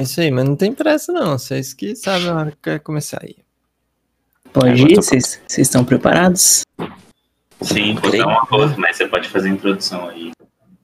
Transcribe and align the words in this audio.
É 0.00 0.02
isso 0.02 0.18
aí, 0.18 0.30
mas 0.30 0.46
não 0.46 0.56
tem 0.56 0.72
pressa 0.72 1.12
não. 1.12 1.36
Vocês 1.36 1.74
que 1.74 1.94
sabem 1.94 2.28
a 2.28 2.34
hora 2.34 2.50
que 2.52 2.56
quer 2.62 2.80
começar 2.80 3.20
aí. 3.22 3.36
Pode 4.50 4.82
ir? 4.82 4.96
Vocês 4.96 5.38
vocês 5.46 5.66
estão 5.66 5.84
preparados? 5.84 6.62
Sim, 7.60 7.94
vou 7.96 8.10
dar 8.10 8.26
uma 8.26 8.46
voz, 8.46 8.74
mas 8.78 8.96
você 8.96 9.06
pode 9.06 9.28
fazer 9.28 9.50
a 9.50 9.52
introdução 9.52 10.08
aí. 10.08 10.30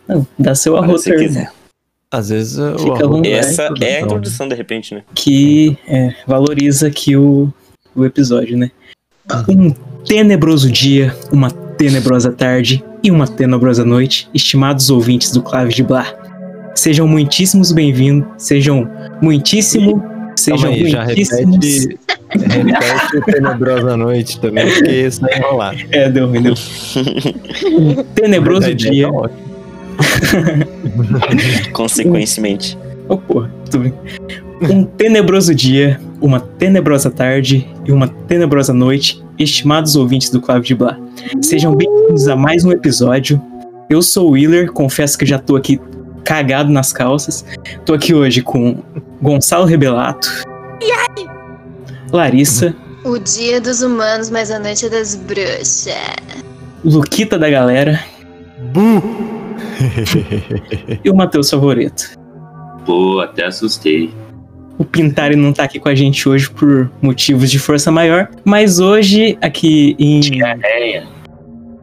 Não, 0.07 0.27
dá 0.39 0.55
seu 0.55 0.77
arroz, 0.77 1.03
você 1.03 1.17
quiser. 1.17 1.51
Às 2.11 2.29
vezes 2.29 2.59
uh, 2.59 2.79
Fica 2.79 3.07
o 3.07 3.15
arroz-. 3.15 3.27
Essa 3.27 3.63
é 3.63 3.65
a 3.65 3.71
introdução. 3.71 4.01
introdução, 4.05 4.49
de 4.49 4.55
repente, 4.55 4.95
né? 4.95 5.03
que 5.15 5.79
é, 5.89 6.15
valoriza 6.27 6.89
aqui 6.89 7.17
o, 7.17 7.51
o 7.95 8.05
episódio, 8.05 8.59
né? 8.59 8.71
Um 9.49 9.73
tenebroso 10.05 10.71
dia, 10.71 11.17
uma 11.33 11.51
tenebrosa 11.51 12.31
tarde 12.31 12.85
e 13.03 13.11
uma 13.11 13.27
tenebrosa 13.27 13.83
noite, 13.83 14.29
estimados 14.35 14.91
ouvintes 14.91 15.33
do 15.33 15.43
Clave 15.43 15.73
de 15.73 15.83
Blá. 15.83 16.26
Sejam 16.87 17.09
muitíssimos 17.09 17.73
bem-vindos, 17.73 18.29
sejam 18.39 18.89
muitíssimo, 19.21 20.01
sejam 20.37 20.71
Calma 20.71 20.77
aí, 20.77 20.89
já 20.89 21.03
repete, 21.03 21.99
repete 22.31 23.17
o 23.17 23.23
Tenebrosa 23.23 23.97
Noite 23.97 24.39
também, 24.39 24.73
porque 24.73 24.93
isso 24.93 25.21
vai 25.21 25.37
enrolar. 25.37 25.75
É, 25.91 26.09
deu 26.09 26.29
ruim, 26.29 26.43
deu. 26.43 26.55
Um 27.77 28.05
tenebroso 28.15 28.73
dia. 28.73 29.09
tá. 29.11 29.31
Consequentemente. 31.75 32.79
Oh, 33.09 33.17
porra, 33.17 33.51
tudo 33.69 33.83
bem. 33.83 33.95
Um 34.71 34.85
tenebroso 34.85 35.53
dia, 35.57 36.01
uma 36.21 36.39
tenebrosa 36.39 37.11
tarde 37.11 37.67
e 37.85 37.91
uma 37.91 38.07
tenebrosa 38.07 38.73
noite, 38.73 39.21
estimados 39.37 39.97
ouvintes 39.97 40.31
do 40.31 40.41
Clave 40.41 40.65
de 40.65 40.77
Blá. 40.77 40.97
Sejam 41.43 41.75
bem-vindos 41.75 42.29
a 42.29 42.37
mais 42.37 42.65
um 42.65 42.71
episódio. 42.71 43.43
Eu 43.91 44.01
sou 44.03 44.29
o 44.29 44.31
Wheeler, 44.35 44.71
confesso 44.71 45.19
que 45.19 45.27
já 45.27 45.37
tô 45.37 45.57
aqui 45.57 45.81
cagado 46.27 46.71
nas 46.71 46.93
calças. 46.93 47.45
Tô 47.87 47.95
aqui 47.95 48.13
hoje 48.13 48.43
com 48.43 48.83
Gonçalo 49.23 49.65
Rebelato. 49.65 50.29
Larissa, 52.13 52.75
O 53.05 53.19
dia 53.19 53.61
dos 53.61 53.83
humanos, 53.83 54.31
mas 54.31 54.51
a 54.51 54.59
noite 54.59 54.87
é 54.87 54.89
das 54.89 55.15
bruxas. 55.15 55.95
Luquita 56.85 57.39
da 57.39 57.49
galera 57.49 58.01
e 61.05 61.09
o 61.09 61.15
Matheus 61.15 61.49
Favoreto. 61.49 62.11
Pô, 62.85 63.21
até 63.21 63.47
assustei. 63.47 64.13
O 64.79 64.85
Pintari 64.85 65.37
não 65.37 65.53
tá 65.53 65.65
aqui 65.65 65.79
com 65.79 65.89
a 65.89 65.95
gente 65.95 66.29
hoje 66.29 66.51
por 66.51 66.91
motivos 67.01 67.51
de 67.51 67.59
força 67.59 67.91
maior, 67.91 68.29
mas 68.45 68.79
hoje, 68.79 69.39
aqui 69.41 69.97
em. 69.99 70.21
Diarreia. 70.21 71.05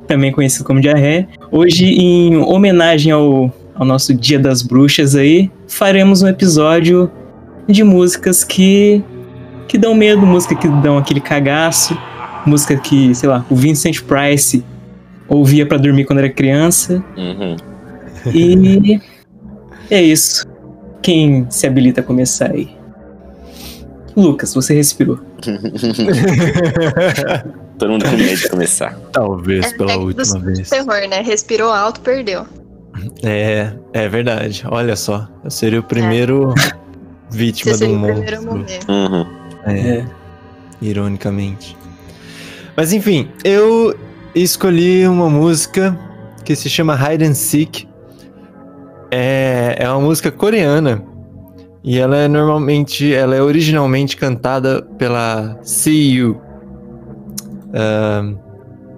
também 0.08 0.32
conhecido 0.32 0.64
como 0.64 0.80
Diarré, 0.80 1.28
hoje, 1.52 1.86
em 1.86 2.38
homenagem 2.38 3.12
ao, 3.12 3.52
ao 3.76 3.86
nosso 3.86 4.14
Dia 4.14 4.40
das 4.40 4.62
Bruxas 4.62 5.16
aí, 5.16 5.52
faremos 5.68 6.22
um 6.22 6.28
episódio 6.28 7.12
de 7.68 7.84
músicas 7.84 8.44
que. 8.44 9.04
que 9.68 9.78
dão 9.78 9.96
medo, 9.96 10.26
música 10.26 10.56
que 10.56 10.68
dão 10.68 10.98
aquele 10.98 11.20
cagaço, 11.20 11.98
música 12.46 12.76
que, 12.78 13.14
sei 13.16 13.30
lá, 13.30 13.46
o 13.50 13.56
Vincent 13.56 14.02
Price 14.02 14.64
ouvia 15.28 15.66
pra 15.66 15.78
dormir 15.78 16.06
quando 16.06 16.20
era 16.20 16.30
criança. 16.30 17.04
Uhum. 17.18 17.56
E. 18.34 19.00
é 19.90 20.02
isso. 20.02 20.46
Quem 21.02 21.46
se 21.50 21.68
habilita 21.68 22.02
a 22.02 22.04
começar 22.04 22.52
aí? 22.52 22.70
Lucas, 24.16 24.54
você 24.54 24.74
respirou. 24.76 25.20
Todo 27.78 27.92
mundo 27.92 28.06
com 28.06 28.12
medo 28.12 28.36
de 28.36 28.48
começar. 28.48 28.98
Talvez 29.12 29.74
pela 29.74 29.94
é 29.94 29.98
do 29.98 30.04
última 30.06 30.40
vez. 30.40 30.70
terror, 30.70 31.10
né? 31.10 31.22
Respirou 31.22 31.72
alto, 31.72 32.00
perdeu. 32.00 32.46
É, 33.24 33.74
é 33.94 34.08
verdade. 34.08 34.64
Olha 34.70 34.96
só, 34.96 35.28
eu 35.44 35.50
seria 35.52 35.80
o 35.80 35.84
primeiro 35.84 36.54
vítima 37.32 37.74
Você 37.74 37.86
de 37.88 37.92
seria 37.92 37.96
um 37.96 38.02
o 38.04 38.14
primeiro 38.14 38.38
a 38.38 38.42
monstro. 38.42 38.94
morrer. 38.94 39.08
Uhum. 39.12 39.26
É, 39.66 39.80
É. 40.00 40.06
ironicamente. 40.82 41.76
Mas 42.76 42.92
enfim, 42.94 43.30
eu 43.44 43.96
escolhi 44.36 45.08
uma 45.08 45.30
música 45.30 45.98
que 46.44 46.56
se 46.56 46.70
chama 46.70 46.96
Hide 46.96 47.24
and 47.26 47.34
Seek. 47.34 47.88
É, 49.12 49.76
é 49.80 49.90
uma 49.90 50.02
música 50.02 50.32
coreana. 50.32 51.04
E 51.84 52.00
ela 52.00 52.16
é 52.18 52.28
normalmente, 52.28 53.14
ela 53.14 53.36
é 53.36 53.42
originalmente 53.42 54.16
cantada 54.18 54.82
pela 54.98 55.60
CU. 55.64 56.40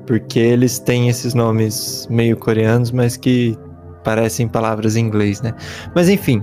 Porque 0.05 0.39
eles 0.39 0.77
têm 0.79 1.09
esses 1.09 1.33
nomes 1.33 2.07
meio 2.09 2.37
coreanos, 2.37 2.91
mas 2.91 3.17
que 3.17 3.57
parecem 4.05 4.47
palavras 4.47 4.95
em 4.95 5.01
inglês, 5.01 5.41
né? 5.41 5.53
Mas 5.93 6.07
enfim. 6.07 6.41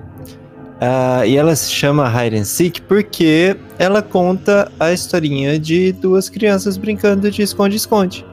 ah, 0.80 1.24
e 1.24 1.36
ela 1.36 1.54
se 1.56 1.70
chama 1.70 2.06
Hide 2.10 2.36
and 2.36 2.44
Seek 2.44 2.82
porque 2.82 3.56
ela 3.78 4.02
conta 4.02 4.70
a 4.78 4.92
historinha 4.92 5.58
de 5.58 5.92
duas 5.92 6.28
crianças 6.28 6.76
brincando 6.76 7.30
de 7.30 7.40
esconde-esconde. 7.40 8.26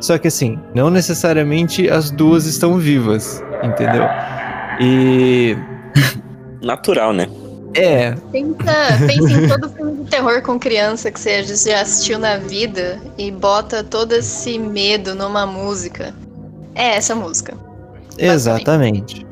Só 0.00 0.18
que 0.18 0.28
assim, 0.28 0.58
não 0.74 0.90
necessariamente 0.90 1.88
as 1.88 2.10
duas 2.10 2.44
estão 2.46 2.76
vivas, 2.78 3.42
entendeu? 3.62 4.04
E 4.80 5.56
Natural, 6.62 7.12
né? 7.12 7.26
é, 7.74 8.14
Pensa, 8.30 8.74
pensa 9.06 9.32
em 9.32 9.48
todo 9.48 9.68
filme 9.70 10.04
de 10.04 10.10
terror 10.10 10.42
com 10.42 10.58
criança 10.58 11.10
que 11.10 11.18
você 11.18 11.42
já 11.42 11.80
assistiu 11.80 12.18
na 12.18 12.36
vida 12.36 13.00
e 13.18 13.30
bota 13.30 13.82
todo 13.82 14.12
esse 14.12 14.58
medo 14.58 15.14
numa 15.14 15.46
música. 15.46 16.14
É 16.74 16.96
essa 16.96 17.14
música. 17.14 17.56
Exatamente. 18.18 19.26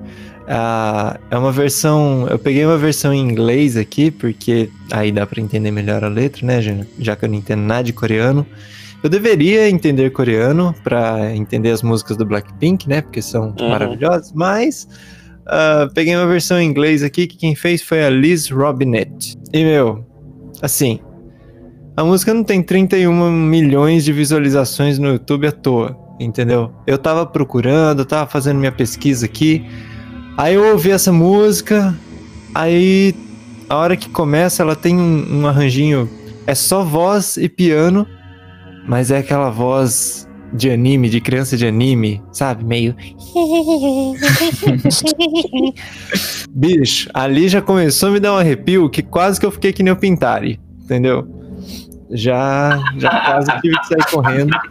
Ah, 0.49 1.19
é 1.31 1.39
uma 1.39 1.53
versão. 1.53 2.27
Eu 2.29 2.39
peguei 2.39 2.65
uma 2.67 2.77
versão 2.77 3.13
em 3.15 3.21
inglês 3.21 3.77
aqui, 3.77 4.11
porque 4.11 4.69
aí 4.91 5.13
dá 5.13 5.27
pra 5.27 5.41
entender 5.41 5.71
melhor 5.71 6.05
a 6.05 6.09
letra, 6.09 6.45
né? 6.47 6.61
Já, 6.61 6.75
já 6.99 7.17
que 7.17 7.25
eu 7.25 7.29
não 7.29 7.37
entendo 7.37 7.61
nada 7.63 7.85
de 7.85 7.93
coreano. 7.93 8.47
Eu 9.03 9.11
deveria 9.11 9.69
entender 9.69 10.11
coreano 10.11 10.75
pra 10.85 11.35
entender 11.35 11.71
as 11.71 11.83
músicas 11.83 12.17
do 12.17 12.25
Blackpink, 12.27 12.89
né? 12.89 13.01
Porque 13.03 13.23
são 13.23 13.55
Uhum. 13.59 13.69
maravilhosas, 13.71 14.33
mas. 14.35 14.87
ah, 15.47 15.89
peguei 15.95 16.15
uma 16.17 16.27
versão 16.27 16.61
em 16.61 16.67
inglês 16.69 17.03
aqui 17.03 17.27
que 17.27 17.37
quem 17.37 17.55
fez 17.55 17.83
foi 17.83 18.05
a 18.05 18.11
Liz 18.11 18.49
Robinette. 18.51 19.37
E, 19.53 19.65
meu, 19.65 20.05
assim. 20.61 20.99
A 21.97 22.03
música 22.05 22.33
não 22.33 22.43
tem 22.43 22.63
31 22.63 23.31
milhões 23.31 24.03
de 24.05 24.13
visualizações 24.15 24.99
no 24.99 25.09
YouTube 25.09 25.47
à 25.47 25.53
toa, 25.53 25.95
entendeu? 26.19 26.73
Eu 26.87 26.99
tava 26.99 27.27
procurando, 27.27 28.01
eu 28.01 28.07
tava 28.07 28.29
fazendo 28.29 28.59
minha 28.59 28.73
pesquisa 28.73 29.27
aqui. 29.27 29.65
Aí 30.37 30.55
eu 30.55 30.73
ouvi 30.73 30.91
essa 30.91 31.13
música, 31.13 31.95
aí 32.55 33.15
a 33.69 33.77
hora 33.77 33.97
que 33.97 34.09
começa 34.09 34.63
ela 34.63 34.75
tem 34.75 34.97
um, 34.97 35.41
um 35.41 35.47
arranjinho, 35.47 36.09
é 36.47 36.55
só 36.55 36.83
voz 36.83 37.37
e 37.37 37.49
piano, 37.49 38.07
mas 38.87 39.11
é 39.11 39.19
aquela 39.19 39.51
voz 39.51 40.27
de 40.53 40.71
anime, 40.71 41.09
de 41.09 41.21
criança 41.21 41.57
de 41.57 41.67
anime, 41.67 42.23
sabe? 42.33 42.65
Meio. 42.65 42.95
Bicho, 46.51 47.09
ali 47.15 47.49
já 47.49 47.63
começou 47.63 48.11
a 48.11 48.13
me 48.13 48.21
dar 48.21 48.35
um 48.35 48.39
arrepio 48.39 48.91
que 48.91 49.03
quase 49.03 49.41
que 49.41 49.47
eu 49.47 49.51
fiquei 49.51 49.73
que 49.73 49.83
nem 49.83 49.93
o 49.93 49.97
Pintari, 49.97 50.61
entendeu? 50.85 51.27
Já, 52.11 52.79
já 52.99 53.09
quase 53.09 53.61
tive 53.63 53.79
que 53.81 53.87
sair 53.87 54.11
correndo. 54.11 54.55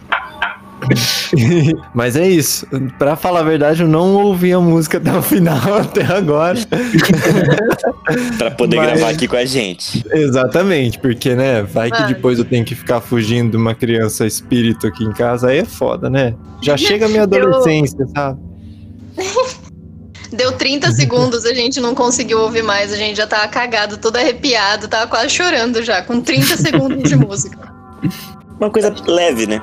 Mas 1.94 2.16
é 2.16 2.28
isso. 2.28 2.66
Pra 2.98 3.16
falar 3.16 3.42
a 3.42 3.44
verdade, 3.44 3.82
eu 3.84 3.88
não 3.88 4.16
ouvi 4.16 4.52
a 4.54 4.60
música 4.60 4.98
até 4.98 5.12
o 5.14 5.22
final, 5.22 5.76
até 5.80 6.04
agora. 6.04 6.58
Pra 8.38 8.52
poder 8.52 8.78
Mas- 8.78 8.92
gravar 9.00 9.10
aqui 9.14 9.28
com 9.28 9.36
a 9.38 9.46
gente. 9.46 10.04
Exatamente, 10.12 11.00
porque, 11.00 11.36
né, 11.36 11.62
vai 11.64 11.90
que 11.92 12.00
Mano. 12.00 12.14
depois 12.14 12.40
eu 12.40 12.46
tenho 12.46 12.66
que 12.66 12.76
ficar 12.76 13.00
fugindo 13.02 13.52
de 13.52 13.58
uma 13.58 13.74
criança 13.76 14.26
espírito 14.26 14.88
aqui 14.88 15.04
em 15.04 15.12
casa, 15.12 15.50
aí 15.50 15.60
é 15.60 15.66
foda, 15.66 16.10
né? 16.10 16.34
Já 16.62 16.76
chega 16.78 17.06
a 17.06 17.10
minha 17.10 17.22
Eu- 17.22 17.24
adolescência, 17.24 18.06
sabe? 18.16 18.40
Deu 20.32 20.54
30 20.54 20.92
segundos, 20.92 21.46
a 21.46 21.54
gente 21.54 21.82
não 21.82 21.94
conseguiu 21.94 22.40
ouvir 22.40 22.64
mais, 22.64 22.94
a 22.94 22.96
gente 22.96 23.18
já 23.18 23.28
tava 23.28 23.48
cagado, 23.50 23.98
todo 23.98 24.16
arrepiado, 24.16 24.88
tava 24.88 25.08
quase 25.08 25.30
chorando 25.30 25.84
já, 25.84 26.02
com 26.02 26.22
30 26.22 26.56
segundos 26.58 27.04
de 27.10 27.16
música. 27.18 27.58
Uma 28.60 28.70
coisa 28.70 28.94
leve, 29.08 29.46
né? 29.46 29.62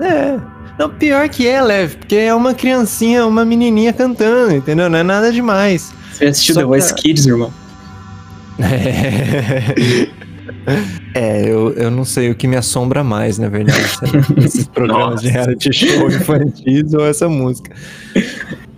É. 0.00 0.38
Não, 0.80 0.88
pior 0.88 1.28
que 1.28 1.46
é 1.46 1.60
leve, 1.60 1.98
porque 1.98 2.16
é 2.16 2.34
uma 2.34 2.54
criancinha, 2.54 3.26
uma 3.26 3.44
menininha 3.44 3.92
cantando, 3.92 4.54
entendeu? 4.54 4.88
Não 4.88 4.98
é 4.98 5.02
nada 5.02 5.30
demais. 5.30 5.92
Você 6.10 6.24
assistiu 6.24 6.54
Só 6.54 6.62
The 6.62 6.66
Voice 6.66 6.88
pra- 6.94 7.02
Kids, 7.02 7.26
irmão? 7.26 7.52
É, 11.14 11.50
eu, 11.50 11.72
eu 11.72 11.90
não 11.90 12.04
sei 12.04 12.30
o 12.30 12.34
que 12.34 12.46
me 12.46 12.54
assombra 12.56 13.02
mais, 13.02 13.38
na 13.38 13.48
verdade. 13.48 13.82
sabe? 13.88 14.18
Esses 14.44 14.66
programas 14.68 15.10
Nossa. 15.14 15.22
de 15.22 15.28
reality 15.30 15.72
show 15.72 16.08
infantis 16.08 16.92
ou 16.92 17.06
essa 17.06 17.28
música. 17.28 17.74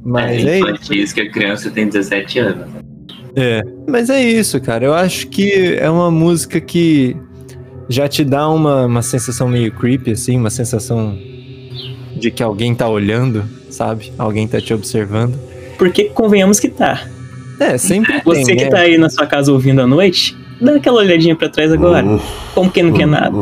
Mas 0.03 0.45
é, 0.45 0.51
é 0.51 0.59
isso. 0.59 0.69
infantis 0.69 1.13
que 1.13 1.21
a 1.21 1.31
criança 1.31 1.71
tem 1.71 1.89
17 1.89 2.39
anos. 2.39 2.69
É. 3.37 3.63
Mas 3.89 4.09
é 4.11 4.23
isso, 4.23 4.61
cara. 4.61 4.85
Eu 4.85 4.95
acho 4.95 5.27
que 5.27 5.75
é 5.75 5.91
uma 5.91 6.11
música 6.11 6.61
que 6.61 7.17
já 7.89 8.09
te 8.09 8.25
dá 8.25 8.49
uma, 8.49 8.87
uma 8.87 9.03
sensação 9.03 9.49
meio 9.49 9.73
creepy, 9.73 10.13
assim, 10.13 10.37
uma 10.37 10.51
sensação 10.51 11.19
de 12.23 12.31
que 12.31 12.43
alguém 12.43 12.73
tá 12.73 12.89
olhando, 12.89 13.45
sabe? 13.69 14.13
Alguém 14.17 14.47
tá 14.47 14.61
te 14.61 14.73
observando. 14.73 15.37
Porque 15.77 16.05
convenhamos 16.05 16.61
que 16.61 16.69
tá. 16.69 17.03
É, 17.59 17.77
sempre 17.77 18.23
Você 18.25 18.45
tem, 18.45 18.57
que 18.57 18.65
né? 18.65 18.71
tá 18.71 18.79
aí 18.79 18.97
na 18.97 19.11
sua 19.11 19.27
casa 19.27 19.53
ouvindo 19.53 19.81
à 19.83 19.87
noite, 19.87 20.37
dá 20.61 20.77
aquela 20.77 20.99
olhadinha 20.99 21.35
pra 21.35 21.49
trás 21.49 21.73
agora. 21.73 22.07
Como 22.55 22.71
quem 22.71 22.85
não 22.85 22.93
quer 22.93 23.07
nada. 23.07 23.37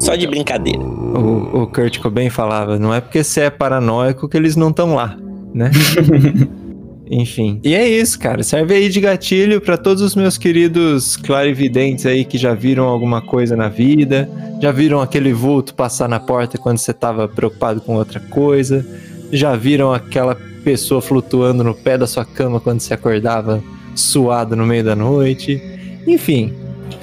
Só 0.00 0.16
de 0.16 0.26
brincadeira. 0.26 0.80
O, 0.80 1.62
o 1.62 1.66
Kurt 1.68 2.00
Cobain 2.00 2.28
falava, 2.30 2.78
não 2.80 2.92
é 2.92 3.00
porque 3.00 3.22
você 3.22 3.42
é 3.42 3.50
paranoico 3.50 4.28
que 4.28 4.36
eles 4.36 4.56
não 4.56 4.70
estão 4.70 4.96
lá, 4.96 5.16
né? 5.54 5.70
Enfim. 7.10 7.60
E 7.62 7.74
é 7.74 7.86
isso, 7.86 8.18
cara. 8.18 8.42
Serve 8.42 8.74
aí 8.74 8.88
de 8.88 9.00
gatilho 9.00 9.60
pra 9.60 9.76
todos 9.76 10.02
os 10.02 10.14
meus 10.14 10.38
queridos 10.38 11.16
clarividentes 11.16 12.06
aí 12.06 12.24
que 12.24 12.38
já 12.38 12.54
viram 12.54 12.84
alguma 12.84 13.20
coisa 13.20 13.54
na 13.56 13.68
vida, 13.68 14.28
já 14.60 14.72
viram 14.72 15.00
aquele 15.00 15.32
vulto 15.32 15.74
passar 15.74 16.08
na 16.08 16.18
porta 16.18 16.56
quando 16.56 16.78
você 16.78 16.92
tava 16.92 17.28
preocupado 17.28 17.80
com 17.80 17.96
outra 17.96 18.20
coisa, 18.20 18.84
já 19.30 19.54
viram 19.54 19.92
aquela 19.92 20.34
pessoa 20.64 21.02
flutuando 21.02 21.62
no 21.62 21.74
pé 21.74 21.98
da 21.98 22.06
sua 22.06 22.24
cama 22.24 22.58
quando 22.58 22.80
você 22.80 22.94
acordava 22.94 23.62
suado 23.94 24.56
no 24.56 24.66
meio 24.66 24.84
da 24.84 24.96
noite. 24.96 25.62
Enfim. 26.06 26.54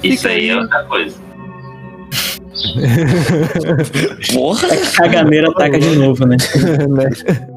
Isso 0.02 0.26
aí 0.26 0.48
é 0.48 0.58
outra 0.58 0.82
coisa. 0.84 1.22
Porra! 4.32 4.68
Caganeira 4.96 5.48
ataca 5.50 5.78
de 5.78 5.96
novo, 5.96 6.26
né? 6.26 6.36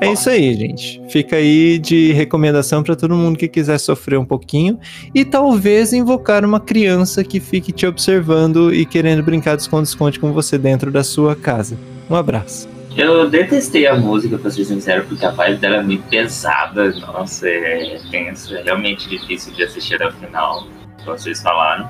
É 0.00 0.12
isso 0.12 0.30
aí, 0.30 0.54
gente. 0.54 1.02
Fica 1.10 1.36
aí 1.36 1.78
de 1.78 2.12
recomendação 2.12 2.82
pra 2.82 2.96
todo 2.96 3.14
mundo 3.14 3.38
que 3.38 3.46
quiser 3.46 3.78
sofrer 3.78 4.18
um 4.18 4.24
pouquinho 4.24 4.78
e 5.14 5.24
talvez 5.24 5.92
invocar 5.92 6.42
uma 6.44 6.58
criança 6.58 7.22
que 7.22 7.38
fique 7.38 7.70
te 7.70 7.86
observando 7.86 8.72
e 8.72 8.86
querendo 8.86 9.22
brincar 9.22 9.56
de 9.56 9.62
esconde-esconde 9.62 10.18
com 10.18 10.32
você 10.32 10.56
dentro 10.56 10.90
da 10.90 11.04
sua 11.04 11.36
casa. 11.36 11.76
Um 12.08 12.14
abraço. 12.14 12.66
Eu 12.96 13.28
detestei 13.28 13.86
a 13.86 13.94
música, 13.94 14.36
pra 14.36 14.50
ser 14.50 14.64
sincero, 14.64 15.04
porque 15.06 15.24
a 15.24 15.30
vibe 15.30 15.58
dela 15.58 15.76
é 15.76 15.82
muito 15.82 16.02
pesada. 16.08 16.90
Nossa, 16.92 17.48
é 17.48 18.00
tenso. 18.10 18.56
É 18.56 18.62
realmente 18.62 19.08
difícil 19.08 19.52
de 19.52 19.62
assistir 19.62 19.94
até 19.94 20.08
o 20.08 20.12
final, 20.12 20.66
como 21.04 21.16
vocês 21.16 21.40
falaram. 21.40 21.88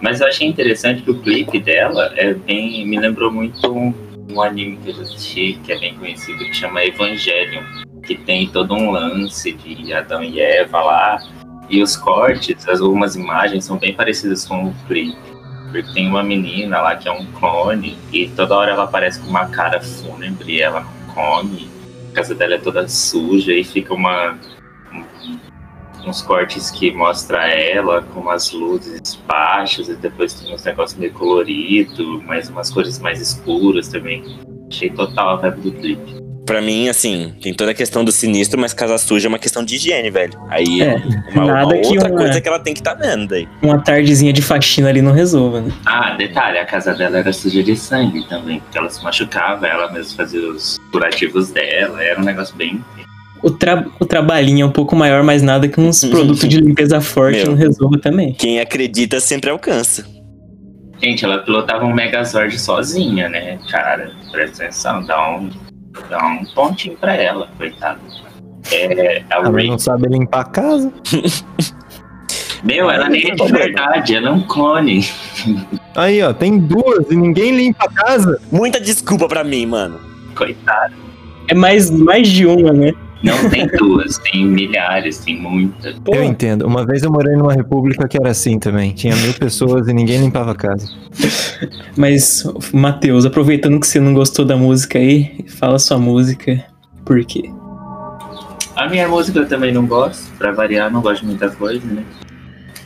Mas 0.00 0.20
eu 0.20 0.26
achei 0.26 0.46
interessante 0.46 1.02
que 1.02 1.10
o 1.10 1.18
clipe 1.18 1.58
dela 1.58 2.12
é 2.16 2.34
bem. 2.34 2.86
Me 2.86 2.98
lembrou 2.98 3.30
muito 3.30 3.72
um, 3.72 3.94
um 4.32 4.42
anime 4.42 4.78
que 4.78 4.90
eu 4.90 5.00
assisti, 5.00 5.58
que 5.64 5.72
é 5.72 5.78
bem 5.78 5.94
conhecido, 5.94 6.38
que 6.38 6.54
chama 6.54 6.84
Evangelion. 6.84 7.62
Que 8.02 8.16
tem 8.16 8.48
todo 8.48 8.74
um 8.74 8.90
lance 8.90 9.52
de 9.52 9.92
Adão 9.92 10.22
e 10.22 10.40
Eva 10.40 10.82
lá. 10.82 11.22
E 11.70 11.82
os 11.82 11.96
cortes, 11.96 12.68
as, 12.68 12.80
algumas 12.80 13.14
imagens 13.14 13.64
são 13.64 13.78
bem 13.78 13.94
parecidas 13.94 14.44
com 14.44 14.66
o 14.68 14.74
clipe. 14.86 15.16
Porque 15.70 15.82
tem 15.94 16.08
uma 16.08 16.22
menina 16.22 16.80
lá 16.80 16.96
que 16.96 17.08
é 17.08 17.12
um 17.12 17.24
clone 17.32 17.96
e 18.12 18.28
toda 18.28 18.56
hora 18.56 18.72
ela 18.72 18.84
aparece 18.84 19.20
com 19.20 19.28
uma 19.28 19.46
cara 19.46 19.80
fúnebre 19.80 20.60
ela 20.60 20.80
não 20.80 21.14
come. 21.14 21.70
A 22.10 22.14
casa 22.16 22.34
dela 22.34 22.54
é 22.54 22.58
toda 22.58 22.86
suja 22.88 23.54
e 23.54 23.64
fica 23.64 23.94
uma 23.94 24.38
um- 24.92 25.38
uns 26.08 26.22
cortes 26.22 26.70
que 26.70 26.90
mostra 26.92 27.46
ela 27.48 28.02
com 28.02 28.20
umas 28.20 28.50
luzes 28.52 29.18
baixas 29.26 29.88
e 29.88 29.94
depois 29.96 30.34
tem 30.34 30.54
uns 30.54 30.64
negócios 30.64 30.98
meio 30.98 31.12
colorido, 31.12 32.22
mais 32.22 32.48
umas 32.48 32.70
cores 32.70 32.98
mais 32.98 33.20
escuras 33.20 33.88
também. 33.88 34.22
Achei 34.70 34.90
total 34.90 35.30
a 35.30 35.36
vibe 35.36 35.60
do 35.60 35.72
clipe. 35.72 36.22
Pra 36.44 36.60
mim, 36.60 36.88
assim, 36.88 37.32
tem 37.40 37.54
toda 37.54 37.70
a 37.70 37.74
questão 37.74 38.04
do 38.04 38.10
sinistro, 38.10 38.58
mas 38.60 38.74
casa 38.74 38.98
suja 38.98 39.28
é 39.28 39.30
uma 39.30 39.38
questão 39.38 39.64
de 39.64 39.76
higiene, 39.76 40.10
velho. 40.10 40.32
Aí 40.48 40.82
É, 40.82 40.96
uma, 41.34 41.44
uma 41.44 41.52
nada 41.52 41.78
que 41.80 41.86
outra 41.96 42.08
uma- 42.10 42.18
coisa 42.18 42.40
que 42.40 42.48
ela 42.48 42.58
tem 42.58 42.74
que 42.74 42.82
tá 42.82 42.94
vendo 42.94 43.28
daí. 43.28 43.46
Uma 43.62 43.80
tardezinha 43.80 44.32
de 44.32 44.42
faxina 44.42 44.88
ali 44.88 45.00
não 45.00 45.12
resolva, 45.12 45.60
né? 45.60 45.70
Ah, 45.86 46.16
detalhe, 46.16 46.58
a 46.58 46.66
casa 46.66 46.94
dela 46.94 47.18
era 47.18 47.32
suja 47.32 47.62
de 47.62 47.76
sangue 47.76 48.26
também, 48.28 48.58
porque 48.58 48.76
ela 48.76 48.90
se 48.90 49.02
machucava, 49.04 49.68
ela 49.68 49.92
mesma 49.92 50.16
fazia 50.16 50.40
os 50.50 50.78
curativos 50.90 51.52
dela, 51.52 52.02
era 52.02 52.20
um 52.20 52.24
negócio 52.24 52.56
bem 52.56 52.84
O, 53.42 53.50
tra 53.50 53.84
o 53.98 54.06
trabalhinho 54.06 54.64
é 54.64 54.66
um 54.66 54.70
pouco 54.70 54.94
maior, 54.94 55.22
mas 55.24 55.42
nada 55.42 55.68
que 55.68 55.80
uns 55.80 56.04
produtos 56.04 56.48
de 56.48 56.60
limpeza 56.60 57.00
forte 57.00 57.38
Meu. 57.38 57.46
não 57.46 57.54
resolva 57.54 57.98
também. 57.98 58.32
Quem 58.34 58.60
acredita 58.60 59.18
sempre 59.18 59.50
alcança. 59.50 60.06
Gente, 61.02 61.24
ela 61.24 61.38
pilotava 61.38 61.84
um 61.84 61.92
Megazord 61.92 62.56
sozinha, 62.56 63.28
né? 63.28 63.58
Cara, 63.68 64.12
presta 64.30 64.64
atenção, 64.64 65.04
dá 65.04 65.36
um, 65.36 65.50
dá 66.08 66.24
um 66.24 66.44
pontinho 66.54 66.96
pra 66.96 67.16
ela, 67.16 67.48
coitada. 67.58 67.98
É, 68.70 69.24
a 69.28 69.38
Ela 69.38 69.50
Ray, 69.50 69.66
não 69.66 69.78
sabe 69.78 70.06
limpar 70.06 70.42
a 70.42 70.44
casa. 70.44 70.92
meu, 72.62 72.88
ela 72.88 73.08
nem 73.08 73.32
é 73.32 73.34
de 73.34 73.52
verdade, 73.52 74.14
ela 74.14 74.28
é 74.28 74.30
um 74.30 74.42
clone. 74.42 75.04
Aí, 75.96 76.22
ó, 76.22 76.32
tem 76.32 76.58
duas 76.58 77.10
e 77.10 77.16
ninguém 77.16 77.56
limpa 77.56 77.86
a 77.86 77.92
casa. 77.92 78.40
Muita 78.52 78.80
desculpa 78.80 79.26
pra 79.26 79.42
mim, 79.42 79.66
mano. 79.66 79.98
Coitada. 80.36 80.92
É 81.48 81.54
mais, 81.54 81.90
mais 81.90 82.28
de 82.28 82.46
uma, 82.46 82.72
né? 82.72 82.92
Não 83.22 83.48
tem 83.50 83.66
duas, 83.68 84.18
tem 84.18 84.44
milhares, 84.44 85.18
tem 85.18 85.40
muitas. 85.40 85.94
Eu 86.06 86.24
entendo. 86.24 86.66
Uma 86.66 86.84
vez 86.84 87.02
eu 87.02 87.10
morei 87.12 87.36
numa 87.36 87.52
república 87.52 88.08
que 88.08 88.16
era 88.16 88.30
assim 88.30 88.58
também. 88.58 88.92
Tinha 88.92 89.14
mil 89.14 89.32
pessoas 89.34 89.86
e 89.88 89.92
ninguém 89.92 90.20
limpava 90.20 90.50
a 90.52 90.54
casa. 90.56 90.88
mas, 91.96 92.44
Matheus, 92.72 93.24
aproveitando 93.24 93.78
que 93.78 93.86
você 93.86 94.00
não 94.00 94.12
gostou 94.12 94.44
da 94.44 94.56
música 94.56 94.98
aí, 94.98 95.44
fala 95.48 95.78
sua 95.78 95.98
música. 95.98 96.64
Por 97.04 97.24
quê? 97.24 97.50
A 98.74 98.88
minha 98.88 99.06
música 99.08 99.38
eu 99.40 99.48
também 99.48 99.72
não 99.72 99.86
gosto, 99.86 100.32
pra 100.38 100.50
variar, 100.50 100.90
não 100.90 101.00
gosto 101.02 101.20
de 101.20 101.26
muita 101.28 101.48
coisa, 101.50 101.86
né? 101.86 102.02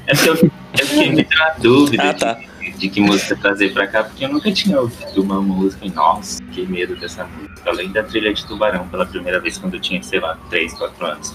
É 0.07 0.15
porque 0.15 0.29
eu, 0.29 0.35
eu 0.81 0.87
fiquei 0.87 1.13
muito 1.13 1.39
na 1.39 1.51
dúvida 1.59 2.03
Ah, 2.03 2.13
de- 2.13 2.21
tá. 2.21 2.39
De, 2.71 2.89
que 2.89 3.01
música 3.01 3.37
trazer 3.37 3.73
pra 3.73 3.87
cá, 3.87 4.05
porque 4.05 4.25
eu 4.25 4.29
nunca 4.29 4.51
tinha 4.53 4.81
ouvido 4.81 5.23
uma 5.23 5.41
música 5.41 5.87
e, 5.87 5.91
nossa, 5.91 6.43
que 6.45 6.67
medo 6.67 6.97
dessa 6.97 7.25
música. 7.25 7.71
Além 7.71 7.91
da 7.91 8.03
trilha 8.03 8.33
de 8.33 8.47
Tubarão, 8.47 8.87
pela 8.89 9.07
primeira 9.07 9.41
vez 9.41 9.59
quando 9.59 9.75
eu 9.75 9.81
tinha, 9.81 10.03
sei 10.03 10.21
lá, 10.21 10.39
3, 10.51 10.75
4 10.75 11.07
anos. 11.07 11.35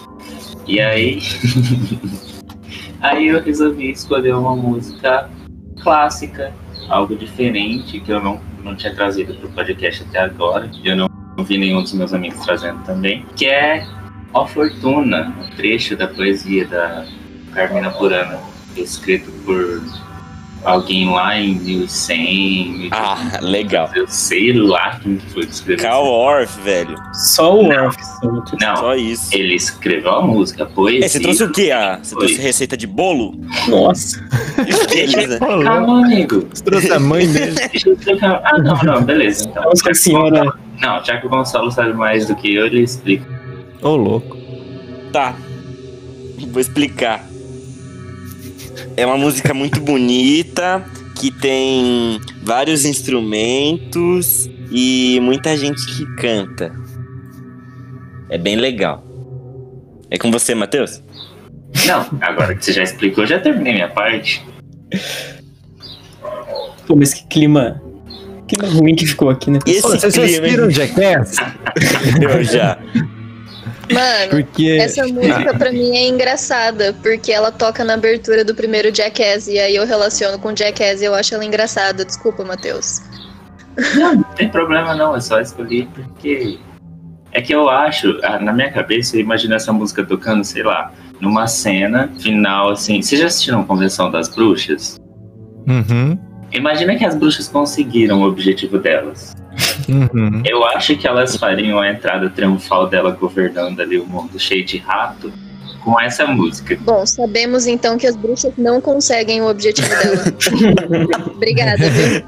E 0.68 0.80
aí. 0.80 1.20
aí 3.02 3.28
eu 3.28 3.42
resolvi 3.42 3.92
escolher 3.92 4.36
uma 4.36 4.56
música 4.56 5.30
clássica, 5.82 6.54
algo 6.90 7.16
diferente, 7.16 8.00
que 8.00 8.12
eu 8.12 8.22
não, 8.22 8.40
não 8.64 8.76
tinha 8.76 8.94
trazido 8.96 9.34
pro 9.36 9.50
podcast 9.50 10.04
até 10.04 10.20
agora. 10.20 10.70
Eu 10.84 10.96
não 10.96 11.10
vi 11.44 11.58
nenhum 11.58 11.82
dos 11.82 11.94
meus 11.94 12.14
amigos 12.14 12.44
trazendo 12.46 12.84
também, 12.84 13.26
que 13.36 13.46
é 13.46 13.86
Ó 14.34 14.46
Fortuna, 14.48 15.36
um 15.40 15.56
trecho 15.56 15.96
da 15.98 16.08
poesia 16.08 16.66
da 16.66 17.06
Carmina 17.54 17.90
Burana, 17.90 18.40
escrito 18.78 19.30
por 19.44 19.82
alguém 20.64 21.10
lá 21.10 21.38
em 21.40 21.56
1100, 21.56 22.70
1800, 22.90 22.92
Ah, 22.92 23.40
legal. 23.42 23.90
eu 23.96 24.08
sei 24.08 24.54
lá 24.54 25.00
quem 25.02 25.18
que 25.18 25.26
foi 25.32 25.46
que 25.46 25.52
escreveu. 25.54 25.84
Cal 25.90 26.06
Orff, 26.06 26.60
velho. 26.62 26.96
Só 27.14 27.56
o 27.56 27.66
Orf. 27.68 27.96
só, 28.04 28.32
Matheus. 28.32 28.62
Não, 28.62 28.76
Só 28.78 28.96
isso. 28.96 29.30
ele 29.36 29.56
escreveu 29.56 30.12
a 30.12 30.22
música, 30.22 30.66
poesia. 30.66 31.06
É, 31.06 31.10
você 31.10 31.20
trouxe 31.20 31.44
o 31.44 31.52
quê? 31.52 31.72
Ah, 31.72 32.00
você 32.02 32.16
trouxe 32.16 32.36
receita 32.42 32.78
de 32.78 32.88
bolo? 32.88 33.34
Nossa. 33.68 34.24
Beleza. 34.90 35.40
Calma, 35.64 36.06
amigo. 36.06 36.48
Você 36.54 36.64
trouxe 36.64 36.92
a 36.92 37.00
mãe 37.00 37.28
dele. 37.32 37.56
Deixa 37.72 37.90
eu 37.90 37.94
explicar. 37.94 38.42
Ah, 38.46 38.58
não, 38.58 38.76
não, 38.84 39.04
beleza. 39.04 39.48
Então, 39.50 39.64
Vamos 39.64 39.82
com 39.82 39.90
a 39.90 39.94
senhora. 39.94 40.54
Não, 40.80 41.04
já 41.04 41.18
que 41.18 41.28
o 41.28 41.30
Gonçalo 41.30 41.72
sabe 41.72 41.94
mais 41.94 42.28
do 42.28 42.36
que 42.36 42.54
eu, 42.56 42.66
ele 42.66 42.82
explica. 42.82 43.26
Ô, 43.82 43.96
louco. 43.96 44.38
Tá. 45.12 45.36
Vou 46.52 46.60
explicar. 46.60 47.24
É 48.98 49.06
uma 49.06 49.18
música 49.18 49.54
muito 49.54 49.80
bonita, 49.80 50.84
que 51.16 51.32
tem 51.32 52.20
vários 52.44 52.86
instrumentos 52.86 54.50
e 54.72 55.20
muita 55.22 55.56
gente 55.56 55.86
que 55.86 56.06
canta. 56.16 56.74
É 58.30 58.38
bem 58.38 58.56
legal. 58.56 59.04
É 60.10 60.18
com 60.18 60.32
você, 60.32 60.54
Matheus? 60.54 61.02
Não, 61.86 62.06
agora 62.22 62.54
que 62.56 62.66
você 62.66 62.74
já 62.74 62.84
explicou, 62.84 63.24
eu 63.24 63.28
já 63.28 63.40
terminei 63.40 63.74
minha 63.74 63.90
parte. 63.90 64.44
Pô, 66.86 66.96
mas 66.96 67.14
que 67.14 67.26
clima. 67.28 67.82
Clima 68.48 68.68
ruim 68.74 68.96
que 68.96 69.06
ficou 69.06 69.30
aqui, 69.30 69.50
né? 69.50 69.60
Esse 69.66 69.86
Ô, 69.86 69.90
vocês 69.92 70.14
já 70.14 70.24
clima, 70.24 70.46
assistiram 70.46 70.66
hein? 70.66 70.72
Jackass? 70.72 71.36
Eu 72.22 72.44
já. 72.44 72.78
Mano, 73.94 74.30
Porque. 74.30 74.78
essa 74.82 75.06
música 75.08 75.58
pra 75.58 75.72
mim 75.72 75.96
é 75.96 76.08
engraçada, 76.08 76.96
porque 77.02 77.32
ela 77.32 77.52
toca 77.52 77.84
na 77.84 77.94
abertura 77.94 78.44
do 78.44 78.56
primeiro 78.56 78.94
Jackass, 78.94 79.48
e 79.48 79.60
aí 79.60 79.76
eu 79.76 79.86
relaciono 79.86 80.40
com 80.40 80.56
Jackass 80.56 81.02
e 81.02 81.06
eu 81.06 81.16
acho 81.16 81.34
ela 81.34 81.46
engraçada. 81.46 82.06
Desculpa, 82.06 82.44
Matheus. 82.44 83.02
Não, 83.96 84.16
não 84.16 84.24
tem 84.36 84.50
problema 84.50 84.94
não, 84.96 85.16
é 85.16 85.22
só 85.22 85.40
escolher 85.40 85.88
porque. 85.94 86.60
É 87.34 87.42
que 87.42 87.56
eu 87.56 87.70
acho, 87.70 88.20
ah, 88.24 88.40
na 88.40 88.52
minha 88.52 88.70
cabeça, 88.70 89.16
eu 89.16 89.22
imagino 89.22 89.56
essa 89.56 89.72
música 89.72 90.04
tocando, 90.04 90.44
sei 90.44 90.64
lá, 90.64 90.92
numa 91.22 91.48
cena 91.48 92.12
final, 92.20 92.72
assim. 92.72 93.02
Vocês 93.02 93.22
já 93.22 93.28
assistiram 93.28 93.64
Convenção 93.64 94.12
das 94.12 94.28
Bruxas? 94.28 95.00
Uhum. 95.66 96.20
Imagina 96.52 96.96
que 96.98 97.06
as 97.06 97.16
bruxas 97.16 97.48
conseguiram 97.48 98.22
o 98.22 98.26
objetivo 98.26 98.78
delas. 98.78 99.34
Uhum. 99.92 100.42
Eu 100.46 100.64
acho 100.66 100.96
que 100.96 101.08
elas 101.08 101.36
fariam 101.36 101.80
a 101.80 101.90
entrada 101.90 102.30
triunfal 102.30 102.88
dela 102.88 103.12
governando 103.12 103.80
ali 103.82 103.98
o 104.00 104.06
mundo 104.06 104.40
cheio 104.40 104.64
de 104.66 104.78
rato. 104.78 105.32
com 105.84 106.00
essa 106.00 106.28
música. 106.28 106.78
Bom, 106.82 107.04
sabemos 107.08 107.66
então 107.66 107.98
que 107.98 108.06
as 108.06 108.16
bruxas 108.16 108.54
não 108.56 108.80
conseguem 108.80 109.42
o 109.42 109.48
objetivo 109.50 109.90
dela. 109.90 110.24
Obrigada, 111.34 111.90
viu? 111.90 112.22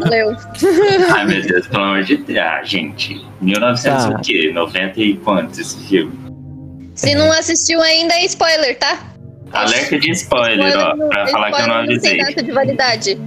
Valeu. 0.00 0.36
Ai, 1.14 1.26
meu 1.26 1.42
Deus, 1.42 1.66
pelo 1.66 1.82
amor 1.84 2.02
de 2.04 2.16
Deus. 2.16 2.38
Ah, 2.38 2.62
gente, 2.64 3.20
1900 3.42 4.04
Tá. 4.04 4.10
o 4.10 4.20
quê? 4.22 4.50
90 4.54 5.00
e 5.00 5.16
quantos 5.18 5.58
esse 5.58 5.86
filme? 5.86 6.12
Se 6.94 7.14
não 7.14 7.30
assistiu 7.32 7.80
ainda, 7.82 8.14
é 8.14 8.24
spoiler, 8.24 8.78
tá? 8.78 8.98
Alerta 9.52 9.98
de 9.98 10.10
spoiler, 10.12 10.74
ó, 10.78 10.96
não- 10.96 11.08
pra 11.10 11.26
falar 11.26 11.52
que 11.52 11.60
eu 11.60 11.66
não 11.68 11.84
spoiler 11.84 11.90
avisei. 11.96 12.16
tem 12.16 12.24
data 12.26 12.42
de 12.42 12.52
validade. 12.52 13.18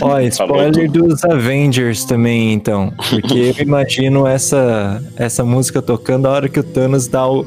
Ó, 0.00 0.18
spoiler 0.20 0.90
dos 0.90 1.24
Avengers 1.24 2.04
também, 2.04 2.52
então. 2.52 2.92
Porque 3.10 3.54
eu 3.56 3.62
imagino 3.62 4.26
essa, 4.26 5.02
essa 5.16 5.44
música 5.44 5.80
tocando 5.80 6.26
a 6.26 6.30
hora 6.30 6.48
que 6.48 6.60
o 6.60 6.62
Thanos 6.62 7.06
dá 7.08 7.26
o, 7.26 7.46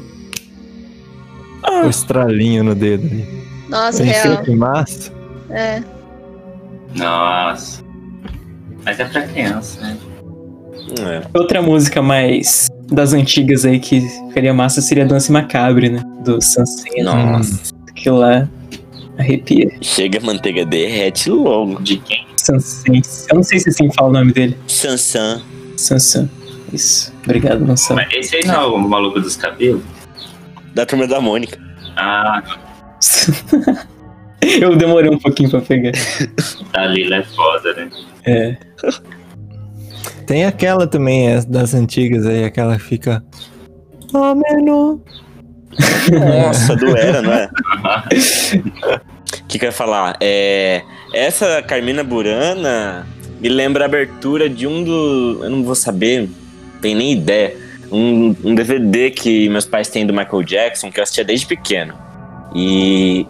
o 1.84 1.88
estralinho 1.88 2.64
no 2.64 2.74
dedo 2.74 3.06
ali. 3.06 3.26
Nossa, 3.68 4.02
Pensei 4.02 4.30
real. 4.30 4.42
que 4.42 4.54
massa. 4.54 5.12
É. 5.50 5.82
Nossa. 6.96 7.82
Mas 8.84 8.98
é 8.98 9.04
pra 9.04 9.22
criança, 9.22 9.80
né? 9.80 9.96
É. 11.00 11.22
Outra 11.38 11.60
música 11.60 12.00
mais 12.00 12.68
das 12.90 13.12
antigas 13.12 13.66
aí 13.66 13.78
que 13.78 14.00
ficaria 14.28 14.54
massa 14.54 14.80
seria 14.80 15.04
Dance 15.04 15.30
Macabre, 15.30 15.90
né? 15.90 16.02
Do 16.24 16.42
Sansei. 16.42 17.02
Nossa. 17.02 17.74
Aquilo 17.90 18.18
lá 18.18 18.48
arrepia. 19.18 19.70
Chega 19.82 20.18
a 20.18 20.22
manteiga 20.22 20.64
derrete 20.64 21.30
logo. 21.30 21.82
De 21.82 21.98
quem? 21.98 22.26
Sansei. 22.36 23.02
Eu 23.28 23.36
não 23.36 23.42
sei 23.42 23.58
se 23.58 23.68
assim 23.68 23.90
fala 23.92 24.08
o 24.08 24.12
nome 24.12 24.32
dele. 24.32 24.56
Sansan. 24.66 25.42
Sansan. 25.76 26.28
Isso. 26.72 27.12
Obrigado, 27.24 27.66
Lançan. 27.66 27.94
Mas 27.94 28.12
esse 28.12 28.36
aí 28.36 28.44
não 28.46 28.54
é 28.54 28.66
o 28.66 28.78
maluco 28.78 29.20
dos 29.20 29.36
cabelos? 29.36 29.82
Da 30.74 30.84
turma 30.84 31.06
da 31.06 31.20
Mônica. 31.20 31.58
Ah, 31.96 32.42
Eu 34.40 34.76
demorei 34.76 35.10
um 35.10 35.18
pouquinho 35.18 35.50
pra 35.50 35.60
pegar. 35.60 35.92
a 36.72 36.86
Lila 36.86 37.16
é 37.16 37.22
foda, 37.24 37.74
né? 37.74 37.90
É. 38.24 38.56
Tem 40.26 40.44
aquela 40.44 40.86
também, 40.86 41.28
é 41.30 41.40
das 41.42 41.74
antigas 41.74 42.24
aí, 42.26 42.44
aquela 42.44 42.76
que 42.76 42.84
fica. 42.84 43.24
Oh, 44.12 44.34
menor. 44.34 44.98
Nossa, 46.12 46.74
do 46.76 46.96
Era, 46.96 47.22
não 47.22 47.32
é? 47.32 47.50
O 48.14 49.46
que, 49.46 49.58
que 49.58 49.64
eu 49.64 49.68
ia 49.68 49.72
falar? 49.72 50.16
É, 50.20 50.82
essa 51.12 51.62
Carmina 51.62 52.02
Burana 52.02 53.06
me 53.40 53.48
lembra 53.48 53.84
a 53.84 53.86
abertura 53.86 54.48
de 54.48 54.66
um 54.66 54.82
do. 54.82 55.40
Eu 55.42 55.50
não 55.50 55.62
vou 55.62 55.74
saber, 55.74 56.28
tenho 56.80 56.98
nem 56.98 57.12
ideia. 57.12 57.56
Um, 57.90 58.36
um 58.44 58.54
DVD 58.54 59.10
que 59.10 59.48
meus 59.48 59.64
pais 59.64 59.88
têm 59.88 60.06
do 60.06 60.12
Michael 60.12 60.42
Jackson, 60.42 60.90
que 60.90 61.00
eu 61.00 61.02
assistia 61.02 61.24
desde 61.24 61.46
pequeno. 61.46 61.94
E. 62.54 63.26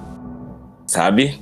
Sabe? 0.86 1.38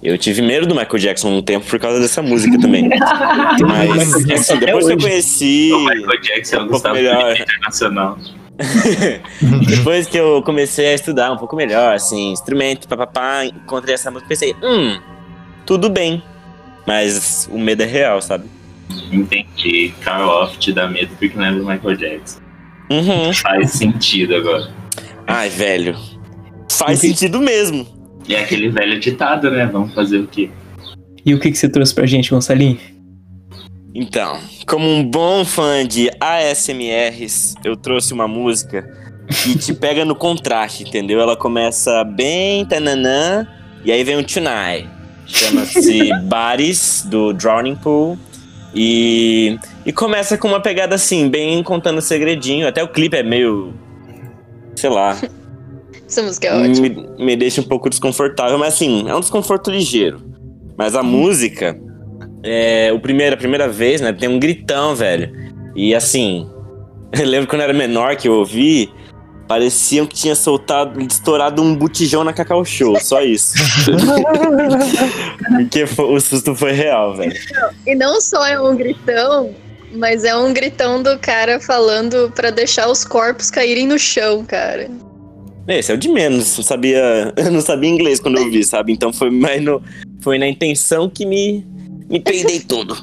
Eu 0.00 0.16
tive 0.16 0.42
medo 0.42 0.66
do 0.66 0.74
Michael 0.76 0.98
Jackson 0.98 1.28
um 1.30 1.42
tempo 1.42 1.66
por 1.66 1.78
causa 1.80 1.98
dessa 1.98 2.22
música 2.22 2.56
também. 2.60 2.88
Mas, 3.66 4.30
assim, 4.30 4.58
depois 4.58 4.86
que 4.86 4.92
eu 4.92 4.98
conheci. 4.98 5.72
O 5.72 5.80
Michael 5.80 6.20
Jackson 6.20 6.56
é 6.56 6.58
o 6.58 6.62
um 6.62 6.68
pouco 6.68 6.72
Gustavo 6.74 6.94
melhor. 6.94 7.32
Internacional. 7.32 8.18
Depois 9.66 10.06
que 10.06 10.16
eu 10.16 10.42
comecei 10.42 10.88
a 10.88 10.94
estudar 10.94 11.32
um 11.32 11.36
pouco 11.36 11.54
melhor, 11.54 11.94
assim, 11.94 12.32
instrumento, 12.32 12.88
papapá, 12.88 13.44
encontrei 13.44 13.94
essa 13.94 14.10
música, 14.10 14.28
pensei, 14.28 14.54
hum, 14.62 14.98
tudo 15.64 15.88
bem. 15.88 16.22
Mas 16.86 17.48
o 17.52 17.58
medo 17.58 17.82
é 17.82 17.86
real, 17.86 18.20
sabe? 18.22 18.48
Entendi. 19.12 19.92
Carl 20.00 20.28
Off 20.28 20.58
te 20.58 20.72
dá 20.72 20.88
medo 20.88 21.10
porque 21.18 21.38
lembra 21.38 21.60
do 21.60 21.66
Michael 21.66 21.96
Jackson. 21.96 22.40
Uhum. 22.90 23.32
Faz 23.34 23.72
sentido 23.72 24.34
agora. 24.34 24.70
Ai, 25.26 25.50
velho. 25.50 25.94
Faz 26.70 26.98
Entendi. 26.98 27.18
sentido 27.18 27.40
mesmo. 27.40 27.86
E 28.26 28.34
é 28.34 28.42
aquele 28.42 28.70
velho 28.70 28.98
ditado, 28.98 29.50
né? 29.50 29.66
Vamos 29.66 29.94
fazer 29.94 30.18
o 30.18 30.26
quê? 30.26 30.50
E 31.24 31.34
o 31.34 31.38
que, 31.38 31.50
que 31.50 31.58
você 31.58 31.68
trouxe 31.68 31.94
pra 31.94 32.06
gente, 32.06 32.30
Gonçalinho? 32.30 32.78
Então, 34.00 34.38
como 34.64 34.88
um 34.88 35.02
bom 35.02 35.44
fã 35.44 35.84
de 35.84 36.08
ASMRs, 36.20 37.56
eu 37.64 37.76
trouxe 37.76 38.12
uma 38.12 38.28
música 38.28 38.88
que 39.42 39.58
te 39.58 39.74
pega 39.74 40.04
no 40.04 40.14
contraste, 40.14 40.84
entendeu? 40.84 41.20
Ela 41.20 41.36
começa 41.36 42.04
bem 42.04 42.64
tananã, 42.64 43.44
e 43.84 43.90
aí 43.90 44.04
vem 44.04 44.16
um 44.16 44.22
tonight. 44.22 44.88
Chama-se 45.26 46.10
Bares, 46.26 47.04
do 47.10 47.32
Drowning 47.32 47.74
Pool. 47.74 48.16
E, 48.72 49.58
e 49.84 49.92
começa 49.92 50.38
com 50.38 50.46
uma 50.46 50.60
pegada 50.60 50.94
assim, 50.94 51.28
bem 51.28 51.60
contando 51.64 52.00
segredinho. 52.00 52.68
Até 52.68 52.84
o 52.84 52.88
clipe 52.88 53.16
é 53.16 53.24
meio. 53.24 53.74
Sei 54.76 54.90
lá. 54.90 55.18
Essa 56.06 56.22
música 56.22 56.46
é 56.46 56.54
ótima. 56.54 56.88
me, 56.88 57.24
me 57.24 57.36
deixa 57.36 57.60
um 57.60 57.64
pouco 57.64 57.90
desconfortável, 57.90 58.56
mas 58.58 58.74
assim, 58.74 59.08
é 59.08 59.14
um 59.16 59.20
desconforto 59.20 59.72
ligeiro. 59.72 60.22
Mas 60.76 60.94
a 60.94 61.02
música, 61.02 61.76
é, 62.42 62.90
o 62.92 63.00
primeiro, 63.00 63.34
a 63.34 63.38
primeira 63.38 63.68
vez, 63.68 64.00
né, 64.00 64.12
tem 64.12 64.28
um 64.28 64.38
gritão, 64.38 64.94
velho. 64.94 65.32
E 65.74 65.94
assim, 65.94 66.48
eu 67.12 67.26
lembro 67.26 67.48
quando 67.48 67.62
eu 67.62 67.64
era 67.64 67.74
menor 67.74 68.16
que 68.16 68.28
eu 68.28 68.34
ouvi, 68.34 68.90
parecia 69.46 70.06
que 70.06 70.14
tinha 70.14 70.34
soltado, 70.34 71.00
estourado 71.00 71.62
um 71.62 71.74
botijão 71.74 72.22
na 72.22 72.32
Cacau 72.32 72.64
Show, 72.64 72.98
só 73.00 73.22
isso. 73.22 73.54
Porque 75.56 75.84
o 76.02 76.20
susto 76.20 76.54
foi 76.54 76.72
real, 76.72 77.16
velho. 77.16 77.32
E 77.86 77.94
não 77.94 78.20
só 78.20 78.46
é 78.46 78.60
um 78.60 78.76
gritão, 78.76 79.54
mas 79.92 80.24
é 80.24 80.36
um 80.36 80.52
gritão 80.52 81.02
do 81.02 81.18
cara 81.18 81.58
falando 81.58 82.30
pra 82.34 82.50
deixar 82.50 82.88
os 82.88 83.04
corpos 83.04 83.50
caírem 83.50 83.86
no 83.86 83.98
chão, 83.98 84.44
cara. 84.44 84.90
Esse 85.66 85.92
é 85.92 85.94
o 85.94 85.98
de 85.98 86.08
menos, 86.08 86.56
não 86.56 86.64
sabia, 86.64 87.32
eu 87.36 87.50
não 87.50 87.60
sabia 87.60 87.90
inglês 87.90 88.20
quando 88.20 88.38
eu 88.38 88.50
vi, 88.50 88.64
sabe? 88.64 88.92
Então 88.92 89.12
foi 89.12 89.30
mais 89.30 89.62
no, 89.62 89.82
foi 90.20 90.38
na 90.38 90.48
intenção 90.48 91.10
que 91.10 91.26
me, 91.26 91.66
me 92.08 92.20
peidei 92.20 92.60
todo. 92.60 92.96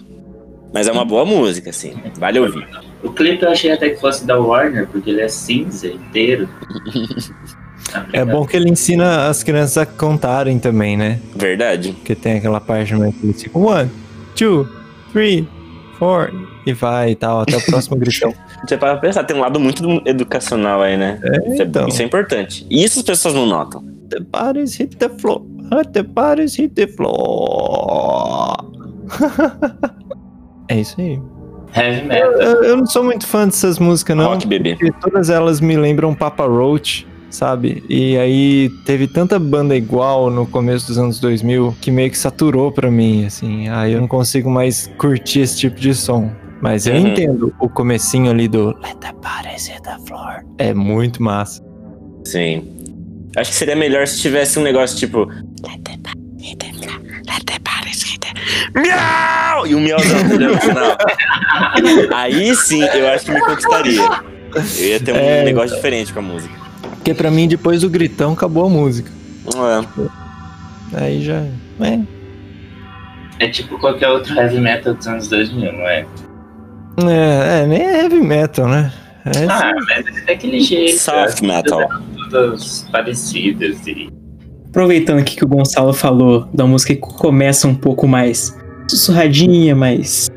Mas 0.73 0.87
é 0.87 0.91
uma 0.91 1.05
boa 1.05 1.23
música, 1.23 1.69
assim, 1.69 1.93
vale 2.17 2.39
ouvir. 2.39 2.67
O 3.01 3.09
clipe 3.11 3.43
eu 3.43 3.49
achei 3.49 3.71
até 3.71 3.91
que 3.91 4.01
fosse 4.01 4.25
da 4.25 4.37
Warner, 4.37 4.87
porque 4.87 5.09
ele 5.09 5.21
é 5.21 5.29
cinza 5.29 5.87
inteiro. 5.87 6.49
É 8.11 8.25
bom 8.25 8.45
que 8.45 8.57
ele 8.57 8.69
ensina 8.69 9.27
as 9.27 9.43
crianças 9.43 9.77
a 9.77 9.85
contarem 9.85 10.59
também, 10.59 10.97
né? 10.97 11.19
Verdade. 11.35 11.93
Porque 11.93 12.15
tem 12.15 12.37
aquela 12.37 12.59
parte 12.59 12.93
né, 12.95 13.13
que 13.21 13.31
ficam 13.31 13.63
one, 13.63 13.89
two, 14.35 14.67
three, 15.13 15.47
four, 15.97 16.31
e 16.65 16.73
vai 16.73 17.11
e 17.11 17.15
tal, 17.15 17.41
até 17.41 17.55
o 17.55 17.61
próximo 17.61 17.95
gritão. 17.97 18.33
Você 18.67 18.75
para 18.75 18.97
pensar, 18.97 19.23
tem 19.23 19.37
um 19.37 19.41
lado 19.41 19.59
muito 19.59 20.01
educacional 20.05 20.81
aí, 20.81 20.97
né? 20.97 21.19
É, 21.23 21.53
Isso 21.53 21.61
é, 21.61 21.65
então. 21.65 21.87
isso 21.87 22.01
é 22.01 22.05
importante. 22.05 22.65
E 22.69 22.83
isso 22.83 22.99
as 22.99 23.05
pessoas 23.05 23.35
não 23.35 23.45
notam. 23.45 23.83
The 24.09 24.19
bodies 24.19 24.75
hit 24.75 24.97
the 24.97 25.09
floor, 25.09 25.41
the 25.93 26.03
bodies 26.03 26.55
hit 26.55 26.73
the 26.73 26.87
floor. 26.87 28.74
é 30.69 30.79
isso 30.79 30.95
aí. 30.99 31.19
Heavy 31.75 32.07
metal. 32.07 32.31
Eu, 32.33 32.63
eu 32.63 32.77
não 32.77 32.85
sou 32.85 33.03
muito 33.03 33.27
fã 33.27 33.45
dessas 33.45 33.79
músicas, 33.79 34.15
não. 34.15 34.29
Rock, 34.29 34.47
bebê. 34.47 34.75
Porque 34.75 34.91
todas 35.01 35.29
elas 35.29 35.59
me 35.59 35.75
lembram 35.75 36.13
Papa 36.15 36.45
Roach, 36.45 37.05
sabe? 37.29 37.83
E 37.89 38.17
aí 38.17 38.69
teve 38.85 39.07
tanta 39.07 39.37
banda 39.37 39.75
igual 39.75 40.29
no 40.29 40.45
começo 40.47 40.87
dos 40.87 40.97
anos 40.97 41.19
2000 41.19 41.75
que 41.81 41.91
meio 41.91 42.09
que 42.09 42.17
saturou 42.17 42.71
pra 42.71 42.89
mim, 42.89 43.25
assim. 43.25 43.67
Aí 43.67 43.91
eu 43.93 43.99
não 43.99 44.07
consigo 44.07 44.49
mais 44.49 44.89
curtir 44.97 45.41
esse 45.41 45.57
tipo 45.57 45.79
de 45.79 45.93
som. 45.93 46.31
Mas 46.61 46.87
eu 46.87 46.93
Uhum. 46.95 47.07
entendo 47.07 47.53
o 47.59 47.67
comecinho 47.67 48.31
ali 48.31 48.47
do 48.47 48.67
Let 48.81 48.95
the 49.01 49.11
bodies 49.13 49.67
hit 49.67 49.81
the 49.83 49.97
floor. 50.07 50.43
É 50.57 50.73
muito 50.73 51.21
massa. 51.21 51.61
Sim. 52.23 52.63
Acho 53.35 53.51
que 53.51 53.57
seria 53.57 53.75
melhor 53.75 54.07
se 54.07 54.19
tivesse 54.21 54.57
um 54.57 54.63
negócio 54.63 54.97
tipo. 54.97 55.25
Let 55.67 55.81
the 55.83 55.97
bodies 55.97 56.24
Miau! 58.75 59.65
E 59.67 59.73
um 59.75 59.79
miauzão 59.79 60.19
entendeu, 60.19 60.51
no 60.53 60.61
final. 60.61 60.97
Aí 62.13 62.55
sim, 62.55 62.81
eu 62.83 63.07
acho 63.09 63.25
que 63.25 63.31
me 63.31 63.39
conquistaria. 63.41 64.01
Eu 64.77 64.85
ia 64.87 64.99
ter 64.99 65.11
um 65.13 65.15
É, 65.15 65.43
negócio 65.43 65.75
diferente 65.75 66.13
com 66.13 66.19
a 66.19 66.21
música. 66.21 66.53
Porque 66.95 67.13
pra 67.13 67.29
mim, 67.31 67.47
depois 67.47 67.81
do 67.81 67.89
gritão, 67.89 68.33
acabou 68.33 68.65
a 68.65 68.69
música. 68.69 69.11
É. 70.93 71.03
Aí 71.03 71.21
já. 71.23 71.43
É. 71.81 71.99
É 73.39 73.47
tipo 73.49 73.77
qualquer 73.79 74.09
outro 74.09 74.33
heavy 74.35 74.59
metal 74.59 74.93
dos 74.93 75.07
anos 75.07 75.27
2000, 75.27 75.71
não 75.73 75.87
é? 75.87 76.05
É, 77.05 77.61
é, 77.63 77.65
nem 77.67 77.81
é 77.81 78.01
heavy 78.03 78.21
metal, 78.21 78.67
né? 78.67 78.91
É, 79.25 79.45
Ah, 79.49 79.73
mas 79.87 80.05
é 80.17 80.21
daquele 80.25 80.59
jeito. 80.61 80.97
Soft 80.99 81.41
metal. 81.41 81.81
Todas 82.29 82.87
parecidas 82.91 83.85
e. 83.87 84.09
Aproveitando 84.69 85.19
aqui 85.19 85.35
que 85.35 85.43
o 85.43 85.47
Gonçalo 85.47 85.93
falou 85.93 86.47
da 86.53 86.65
música 86.65 86.93
que 86.93 86.99
começa 87.01 87.67
um 87.67 87.75
pouco 87.75 88.07
mais 88.07 88.55
sussurradinha, 88.87 89.75
mais 89.75 90.29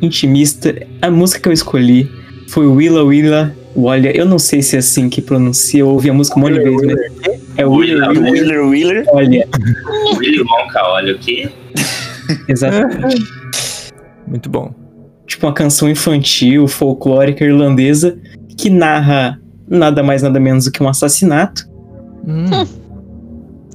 intimista, 0.00 0.74
a 1.02 1.10
música 1.10 1.40
que 1.40 1.48
eu 1.48 1.52
escolhi 1.52 2.10
foi 2.48 2.66
Willa 2.66 3.02
Willa 3.02 3.54
Olha, 3.76 4.16
eu 4.16 4.26
não 4.26 4.38
sei 4.38 4.60
se 4.60 4.74
é 4.74 4.78
assim 4.80 5.08
que 5.08 5.22
pronuncia, 5.22 5.80
eu 5.80 5.88
ouvi 5.88 6.10
a 6.10 6.12
música 6.12 6.36
um 6.36 6.42
monte 6.42 6.54
de 6.54 6.60
vezes, 6.60 6.82
mas 6.84 7.40
é 7.56 7.64
Willa 7.64 8.08
Willa 8.08 8.30
Wheeler 8.30 8.66
Wheeler. 8.66 9.04
Olha, 9.08 9.48
Willy 10.16 10.40
Wonka, 10.40 10.82
olha 10.82 11.14
o 11.14 11.18
quê? 11.18 11.48
exatamente. 12.48 13.24
Muito 14.26 14.50
bom. 14.50 14.74
tipo 15.26 15.46
uma 15.46 15.52
canção 15.52 15.88
infantil, 15.88 16.66
folclórica 16.66 17.44
irlandesa, 17.44 18.18
que 18.56 18.68
narra 18.68 19.40
nada 19.68 20.02
mais 20.02 20.22
nada 20.22 20.40
menos 20.40 20.64
do 20.64 20.72
que 20.72 20.82
um 20.82 20.88
assassinato. 20.88 21.68
Hum. 22.26 22.66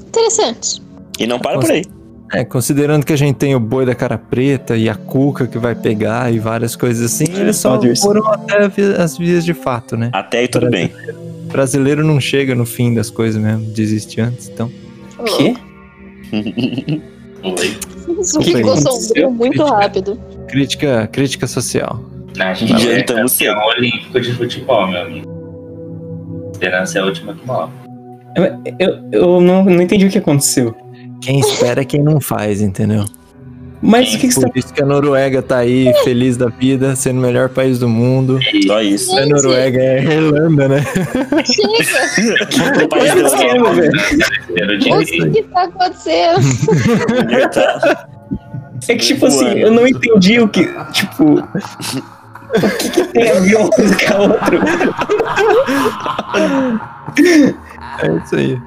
Interessante. 0.07 0.81
E 1.17 1.25
não 1.25 1.39
para 1.39 1.59
por 1.59 1.71
aí. 1.71 1.83
É, 2.33 2.43
considerando 2.43 3.05
que 3.05 3.13
a 3.13 3.15
gente 3.15 3.35
tem 3.35 3.53
o 3.53 3.59
boi 3.59 3.85
da 3.85 3.93
cara 3.93 4.17
preta 4.17 4.75
e 4.75 4.89
a 4.89 4.95
cuca 4.95 5.45
que 5.45 5.57
vai 5.59 5.75
pegar 5.75 6.33
e 6.33 6.39
várias 6.39 6.75
coisas 6.75 7.05
assim, 7.13 7.25
eles 7.37 7.57
só 7.57 7.79
foram 8.01 8.27
até 8.27 8.57
as 8.99 9.17
vias 9.17 9.45
de 9.45 9.53
fato, 9.53 9.95
né? 9.95 10.09
Até 10.11 10.39
aí 10.39 10.47
tudo 10.47 10.69
bem. 10.69 10.91
Brasileiro 11.51 12.03
não 12.03 12.19
chega 12.19 12.55
no 12.55 12.65
fim 12.65 12.93
das 12.93 13.11
coisas 13.11 13.39
mesmo, 13.41 13.65
desiste 13.71 14.19
antes, 14.19 14.49
então. 14.49 14.71
O 15.19 15.23
quê? 15.25 15.53
Oi. 17.43 17.77
Isso 18.19 18.39
Que 18.39 18.55
ficou 18.55 18.71
aconteceu? 18.73 18.91
sombrio 19.01 19.31
muito 19.31 19.51
Crítica. 19.57 19.75
rápido. 19.75 20.19
Crítica, 20.47 21.07
crítica 21.11 21.47
social. 21.47 22.03
A 22.39 22.53
gente 22.55 22.81
Já 22.81 22.91
é 22.93 22.99
estamos 23.01 23.33
campeão 23.37 23.63
olímpico 23.67 24.19
de 24.19 24.33
futebol, 24.33 24.87
meu 24.87 25.01
amigo. 25.01 26.49
Esperança 26.51 26.97
é 26.97 27.01
a 27.01 27.05
última 27.05 27.33
que 27.35 27.45
morre. 27.45 27.71
Eu, 28.79 28.99
eu 29.11 29.41
não, 29.41 29.63
não 29.63 29.81
entendi 29.83 30.07
o 30.07 30.09
que 30.09 30.17
aconteceu. 30.17 30.75
Quem 31.23 31.39
espera 31.39 31.81
é 31.81 31.85
quem 31.85 32.03
não 32.03 32.19
faz, 32.19 32.61
entendeu? 32.61 33.05
Mas 33.85 34.13
o 34.13 34.17
que, 34.17 34.27
que 34.29 34.33
você 34.33 34.41
Por 34.41 34.53
tá. 34.53 34.59
isso 34.59 34.73
que 34.73 34.81
a 34.81 34.85
Noruega 34.85 35.41
tá 35.41 35.57
aí, 35.57 35.93
feliz 36.05 36.37
da 36.37 36.47
vida, 36.47 36.95
sendo 36.95 37.19
o 37.19 37.21
melhor 37.21 37.49
país 37.49 37.79
do 37.79 37.89
mundo. 37.89 38.39
Só 38.65 38.81
isso. 38.81 39.11
É 39.17 39.23
Gente. 39.23 39.31
Noruega, 39.33 39.77
é 39.81 39.99
a 39.99 40.03
Irlanda, 40.03 40.67
né? 40.69 40.83
Chega! 41.45 42.85
O 42.85 42.87
país 42.87 43.13
do 43.13 43.25
Esquema, 43.27 43.73
velho. 43.73 43.91
O 44.89 44.99
rei. 44.99 45.29
que 45.31 45.43
tá 45.43 45.63
acontecendo? 45.63 46.39
É 48.87 48.95
que, 48.95 49.05
tipo 49.05 49.25
assim, 49.25 49.47
eu 49.59 49.71
não 49.71 49.85
entendi 49.87 50.39
o 50.39 50.47
que. 50.47 50.65
Tipo. 50.93 51.39
O 52.55 52.77
que, 52.77 52.89
que 52.89 53.03
tem 53.07 53.31
a 53.31 53.39
ver 53.39 53.55
uma 53.57 53.69
coisa 53.69 53.95
com 53.97 54.13
a 54.13 54.17
outra? 54.21 54.59
É 58.01 58.15
isso 58.23 58.35
aí. 58.35 58.57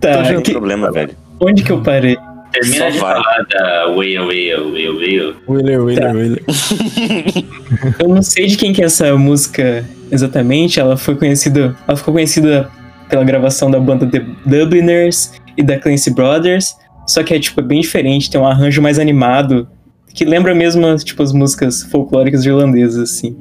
Tá, 0.00 0.22
tem 0.24 0.42
que- 0.42 0.52
problema, 0.52 0.90
velho. 0.90 1.14
Onde 1.40 1.62
que 1.62 1.70
eu 1.72 1.82
parei? 1.82 2.16
Termina 2.52 2.76
Só 2.76 2.90
de 2.90 2.98
vai. 2.98 3.14
falar 3.14 3.46
da 3.50 3.86
Whale, 3.88 4.18
Whale, 4.18 4.54
Whale, 4.54 4.88
Whale. 4.88 5.34
Willer, 5.48 5.82
Willer, 5.84 6.02
Tá. 6.02 6.12
Willer. 6.12 6.42
Eu 8.00 8.08
não 8.08 8.22
sei 8.22 8.46
de 8.46 8.56
quem 8.56 8.72
que 8.72 8.82
é 8.82 8.86
essa 8.86 9.14
música 9.16 9.84
exatamente. 10.10 10.80
Ela 10.80 10.96
foi 10.96 11.14
conhecida. 11.14 11.76
Ela 11.86 11.96
ficou 11.96 12.14
conhecida 12.14 12.70
pela 13.08 13.22
gravação 13.24 13.70
da 13.70 13.78
banda 13.78 14.06
The 14.06 14.24
Dubliners 14.46 15.32
e 15.56 15.62
da 15.62 15.78
Clancy 15.78 16.10
Brothers. 16.12 16.74
Só 17.06 17.22
que 17.22 17.34
é 17.34 17.38
tipo 17.40 17.60
é 17.60 17.62
bem 17.62 17.80
diferente, 17.80 18.30
tem 18.30 18.40
um 18.40 18.46
arranjo 18.46 18.80
mais 18.82 18.98
animado. 18.98 19.68
Que 20.14 20.24
lembra 20.24 20.54
mesmo 20.54 20.96
tipo, 20.96 21.22
as 21.22 21.32
músicas 21.32 21.82
folclóricas 21.84 22.44
irlandesas, 22.44 23.10
assim. 23.12 23.36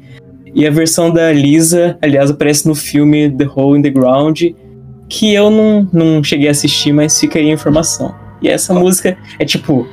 E 0.54 0.66
a 0.66 0.72
versão 0.72 1.12
da 1.12 1.32
Lisa, 1.32 1.98
aliás, 2.02 2.30
aparece 2.32 2.68
no 2.68 2.76
filme 2.76 3.30
The 3.30 3.46
Hole 3.54 3.80
in 3.80 3.82
the 3.82 3.90
Ground, 3.90 4.42
que 5.10 5.34
eu 5.34 5.50
não, 5.50 5.90
não 5.92 6.24
cheguei 6.24 6.48
a 6.48 6.52
assistir, 6.52 6.92
mas 6.92 7.20
fica 7.20 7.40
aí 7.40 7.50
a 7.50 7.54
informação. 7.54 8.14
E 8.42 8.48
essa 8.48 8.74
música 8.74 9.18
é 9.40 9.46
tipo. 9.46 9.88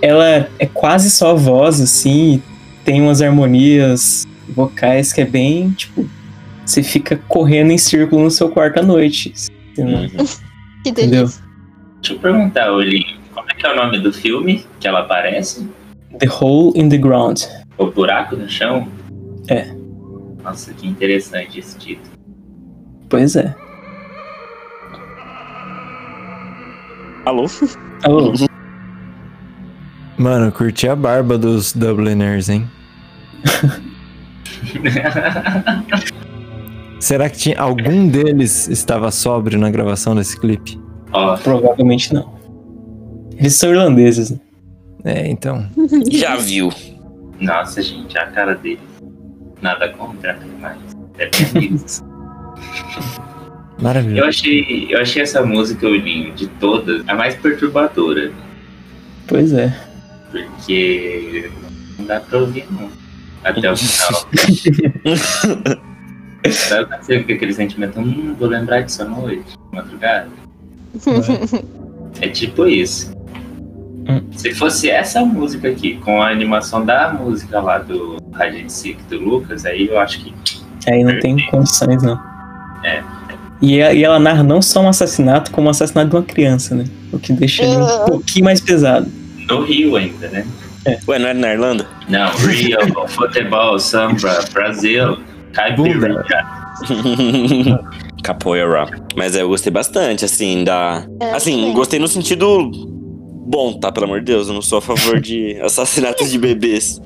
Ela 0.00 0.48
é 0.58 0.66
quase 0.66 1.10
só 1.10 1.34
voz, 1.34 1.80
assim, 1.80 2.34
e 2.34 2.42
tem 2.84 3.02
umas 3.02 3.20
harmonias 3.20 4.24
vocais 4.48 5.12
que 5.12 5.20
é 5.20 5.24
bem, 5.24 5.70
tipo. 5.70 6.08
Você 6.64 6.82
fica 6.82 7.16
correndo 7.28 7.70
em 7.70 7.78
círculo 7.78 8.22
no 8.22 8.30
seu 8.30 8.50
quarto 8.50 8.78
à 8.78 8.82
noite. 8.82 9.32
Uhum. 9.76 10.08
Que 10.84 10.90
Entendeu? 10.90 11.22
delícia. 11.22 11.42
Deixa 12.00 12.14
eu 12.14 12.18
perguntar, 12.20 12.72
Olinho, 12.72 13.18
como 13.34 13.50
é 13.50 13.54
que 13.54 13.66
é 13.66 13.72
o 13.72 13.74
nome 13.74 13.98
do 13.98 14.12
filme 14.12 14.64
que 14.78 14.86
ela 14.86 15.00
aparece? 15.00 15.68
The 16.18 16.28
Hole 16.28 16.72
in 16.76 16.88
the 16.88 16.96
Ground. 16.96 17.42
O 17.76 17.86
Buraco 17.86 18.36
no 18.36 18.48
Chão? 18.48 18.86
É. 19.48 19.66
Nossa, 20.42 20.72
que 20.72 20.86
interessante 20.86 21.58
esse 21.58 21.76
título. 21.76 22.08
Pois 23.08 23.34
é. 23.34 23.54
Alô? 27.28 27.44
Alô? 28.04 28.32
Mano, 30.16 30.46
eu 30.46 30.52
curti 30.52 30.88
a 30.88 30.96
barba 30.96 31.36
dos 31.36 31.74
Dubliners, 31.74 32.48
hein? 32.48 32.66
Será 36.98 37.28
que 37.28 37.36
tinha 37.36 37.60
algum 37.60 38.08
deles 38.08 38.66
estava 38.68 39.10
sóbrio 39.10 39.58
na 39.58 39.70
gravação 39.70 40.16
desse 40.16 40.40
clipe? 40.40 40.80
Provavelmente 41.42 42.14
não. 42.14 42.32
Eles 43.36 43.56
são 43.56 43.72
irlandeses, 43.72 44.30
né? 44.30 44.38
É, 45.04 45.28
então. 45.28 45.68
Já 46.10 46.36
viu. 46.36 46.70
nossa, 47.38 47.82
gente, 47.82 48.16
a 48.16 48.26
cara 48.28 48.54
dele. 48.54 48.80
Nada 49.60 49.90
contra, 49.90 50.38
mas 50.62 50.78
é 51.18 51.28
bem 51.52 51.76
isso. 53.78 54.16
Eu 54.16 54.24
achei, 54.26 54.86
eu 54.90 55.00
achei 55.00 55.22
essa 55.22 55.44
música, 55.44 55.86
Olinho, 55.86 56.32
de 56.34 56.46
todas, 56.46 57.08
a 57.08 57.14
mais 57.14 57.36
perturbadora. 57.36 58.32
Pois 59.26 59.52
é. 59.52 59.74
Porque 60.30 61.50
não 61.98 62.06
dá 62.06 62.20
pra 62.20 62.38
ouvir, 62.38 62.66
não. 62.70 62.90
Até 63.44 63.70
o 63.70 63.76
final. 63.76 64.28
Sabe 66.50 67.04
fica 67.04 67.34
aquele 67.34 67.52
sentimento, 67.52 67.98
hum, 68.00 68.34
vou 68.38 68.48
lembrar 68.48 68.80
disso 68.80 69.02
à 69.02 69.04
noite, 69.04 69.56
madrugada? 69.72 70.28
É 72.20 72.28
tipo 72.28 72.66
isso. 72.66 73.12
Hum. 74.08 74.22
Se 74.32 74.52
fosse 74.54 74.90
essa 74.90 75.24
música 75.24 75.68
aqui, 75.68 75.98
com 75.98 76.20
a 76.22 76.30
animação 76.30 76.84
da 76.84 77.12
música 77.12 77.60
lá 77.60 77.78
do 77.78 78.16
and 78.34 78.68
Seek 78.68 79.00
do 79.04 79.18
Lucas, 79.20 79.64
aí 79.64 79.86
eu 79.86 80.00
acho 80.00 80.24
que 80.24 80.34
Aí 80.88 81.04
não 81.04 81.20
tem 81.20 81.36
condições, 81.50 82.02
não. 82.02 82.18
É. 82.82 83.02
E, 83.60 83.82
a- 83.82 83.92
e 83.92 84.04
ela 84.04 84.18
narra 84.18 84.42
não 84.42 84.62
só 84.62 84.80
um 84.80 84.88
assassinato, 84.88 85.50
como 85.50 85.66
o 85.66 85.70
assassinato 85.70 86.10
de 86.10 86.16
uma 86.16 86.22
criança, 86.22 86.74
né? 86.74 86.84
O 87.12 87.18
que 87.18 87.32
deixa 87.32 87.62
ele 87.64 87.76
um 87.76 87.84
Ah. 87.84 88.04
pouquinho 88.06 88.44
mais 88.44 88.60
pesado. 88.60 89.06
no 89.48 89.62
Rio 89.64 89.96
ainda, 89.96 90.28
né? 90.28 90.46
Ué, 91.08 91.18
não 91.18 91.26
era 91.28 91.38
na 91.38 91.52
Irlanda? 91.52 91.86
Não, 92.08 92.30
Rio, 92.36 92.78
futebol, 93.08 93.78
samba, 93.78 94.44
Brasil, 94.52 95.18
Caipira. 95.52 96.22
Capoeira. 98.22 98.86
Mas 99.16 99.34
é, 99.36 99.42
eu 99.42 99.48
gostei 99.48 99.72
bastante, 99.72 100.24
assim, 100.24 100.64
da. 100.64 101.04
É, 101.20 101.32
Assim, 101.32 101.72
gostei 101.72 101.98
no 101.98 102.08
sentido 102.08 102.70
bom, 103.46 103.72
tá? 103.78 103.90
Pelo 103.90 104.06
amor 104.06 104.18
de 104.20 104.26
Deus, 104.26 104.48
eu 104.48 104.54
não 104.54 104.62
sou 104.62 104.78
a 104.78 104.82
favor 104.82 105.20
de 105.20 105.58
assassinatos 105.62 106.30
de 106.30 106.38
bebês. 106.38 107.00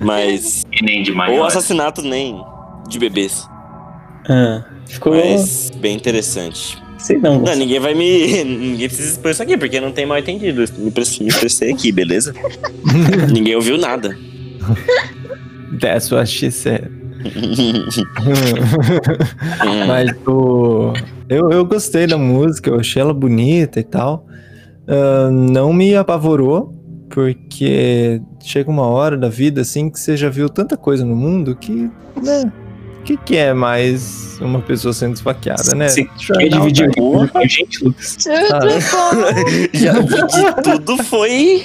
Mas. 0.00 0.64
E 0.72 0.84
nem 0.84 1.02
de 1.02 1.10
Ou 1.12 1.16
maior. 1.16 1.46
assassinato 1.46 2.02
nem 2.02 2.42
de 2.88 2.98
bebês. 2.98 3.48
Ah, 4.28 4.64
ficou. 4.86 5.14
Mas 5.14 5.70
bem 5.80 5.96
interessante. 5.96 6.76
Sei 6.98 7.16
não. 7.18 7.40
Não, 7.40 7.54
ninguém 7.54 7.78
vai 7.78 7.94
me. 7.94 8.42
Ninguém 8.44 8.88
precisa 8.88 9.12
expor 9.12 9.30
isso 9.30 9.42
aqui, 9.42 9.56
porque 9.56 9.80
não 9.80 9.92
tem 9.92 10.04
mal 10.04 10.18
entendido. 10.18 10.64
Me 10.78 10.90
prestei, 10.90 11.72
aqui, 11.72 11.92
beleza? 11.92 12.34
ninguém 13.32 13.54
ouviu 13.54 13.78
nada. 13.78 14.18
That's 15.80 16.10
what 16.10 16.28
she 16.28 16.50
said. 16.50 16.90
Mas 19.86 20.10
o. 20.26 20.92
Eu, 21.28 21.50
eu 21.50 21.64
gostei 21.64 22.06
da 22.06 22.18
música, 22.18 22.70
eu 22.70 22.80
achei 22.80 23.00
ela 23.00 23.14
bonita 23.14 23.78
e 23.78 23.84
tal. 23.84 24.26
Ah, 24.88 25.30
não 25.30 25.72
me 25.72 25.94
apavorou, 25.94 26.74
porque 27.10 28.20
chega 28.42 28.70
uma 28.70 28.86
hora 28.86 29.16
da 29.16 29.28
vida 29.28 29.60
assim 29.60 29.90
que 29.90 30.00
você 30.00 30.16
já 30.16 30.30
viu 30.30 30.48
tanta 30.48 30.76
coisa 30.76 31.04
no 31.04 31.14
mundo 31.14 31.54
que. 31.54 31.90
Né? 32.22 32.50
O 33.08 33.10
que, 33.10 33.16
que 33.16 33.36
é 33.38 33.54
mais 33.54 34.38
uma 34.38 34.60
pessoa 34.60 34.92
sendo 34.92 35.14
esfaqueada, 35.14 35.74
né? 35.74 35.88
Você 35.88 36.04
quer 36.04 36.48
dividir 36.50 36.90
o 36.98 37.02
mundo 37.02 37.32
com 37.32 37.38
a 37.38 37.46
gente, 37.46 37.82
Lucas? 37.82 38.18
Tudo 38.18 38.68
bom? 38.92 39.72
Já 39.72 39.92
vi 39.94 40.26
de 40.26 40.62
tudo 40.62 41.02
foi. 41.04 41.64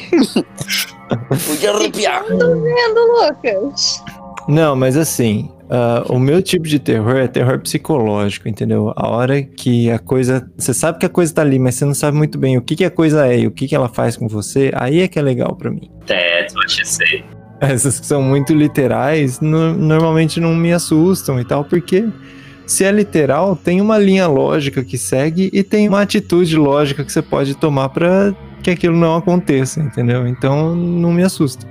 Fui 1.37 1.57
de 1.57 1.67
arrepiar. 1.67 2.23
Vendo, 2.29 3.27
Lucas? 3.27 4.01
Não, 4.47 4.73
mas 4.73 4.95
assim, 4.95 5.51
ah, 5.69 6.05
o 6.07 6.17
meu 6.17 6.41
tipo 6.41 6.65
de 6.65 6.79
terror 6.79 7.17
é 7.17 7.27
terror 7.27 7.59
psicológico, 7.59 8.47
entendeu? 8.47 8.93
A 8.95 9.09
hora 9.09 9.43
que 9.43 9.91
a 9.91 9.99
coisa. 9.99 10.49
Você 10.57 10.73
sabe 10.73 10.97
que 10.97 11.05
a 11.05 11.09
coisa 11.09 11.33
tá 11.33 11.41
ali, 11.41 11.59
mas 11.59 11.75
você 11.75 11.83
não 11.83 11.93
sabe 11.93 12.15
muito 12.15 12.37
bem 12.37 12.57
o 12.57 12.61
que, 12.61 12.77
que 12.77 12.85
a 12.85 12.91
coisa 12.91 13.27
é 13.27 13.39
e 13.39 13.47
o 13.47 13.51
que, 13.51 13.67
que 13.67 13.75
ela 13.75 13.89
faz 13.89 14.15
com 14.15 14.29
você, 14.29 14.71
aí 14.75 15.01
é 15.01 15.09
que 15.09 15.19
é 15.19 15.21
legal 15.21 15.57
pra 15.57 15.69
mim. 15.69 15.91
That's 16.07 16.55
what 16.55 16.71
she 16.71 16.85
said. 16.85 17.42
Essas 17.61 17.99
que 17.99 18.05
são 18.05 18.21
muito 18.21 18.53
literais 18.53 19.39
no- 19.39 19.73
normalmente 19.73 20.39
não 20.39 20.53
me 20.55 20.73
assustam 20.73 21.39
e 21.39 21.45
tal, 21.45 21.63
porque 21.63 22.07
se 22.65 22.83
é 22.83 22.91
literal, 22.91 23.55
tem 23.55 23.79
uma 23.81 23.97
linha 23.97 24.27
lógica 24.27 24.83
que 24.83 24.97
segue 24.97 25.49
e 25.53 25.63
tem 25.63 25.87
uma 25.87 26.01
atitude 26.01 26.57
lógica 26.57 27.03
que 27.03 27.11
você 27.11 27.21
pode 27.21 27.55
tomar 27.55 27.89
pra 27.89 28.33
que 28.61 28.69
aquilo 28.71 28.95
não 28.97 29.15
aconteça, 29.17 29.79
entendeu? 29.81 30.27
Então 30.27 30.73
não 30.75 31.11
me 31.11 31.23
assusta. 31.23 31.65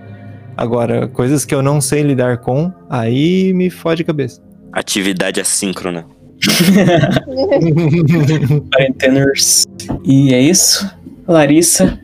Agora, 0.56 1.08
coisas 1.08 1.44
que 1.46 1.54
eu 1.54 1.62
não 1.62 1.80
sei 1.80 2.02
lidar 2.02 2.38
com, 2.38 2.70
aí 2.90 3.52
me 3.54 3.70
fode 3.70 4.02
a 4.02 4.04
cabeça. 4.04 4.40
Atividade 4.72 5.40
assíncrona. 5.40 6.04
Quarenteners. 8.72 9.64
E 10.04 10.34
é 10.34 10.40
isso. 10.40 10.88
Larissa, 11.26 11.98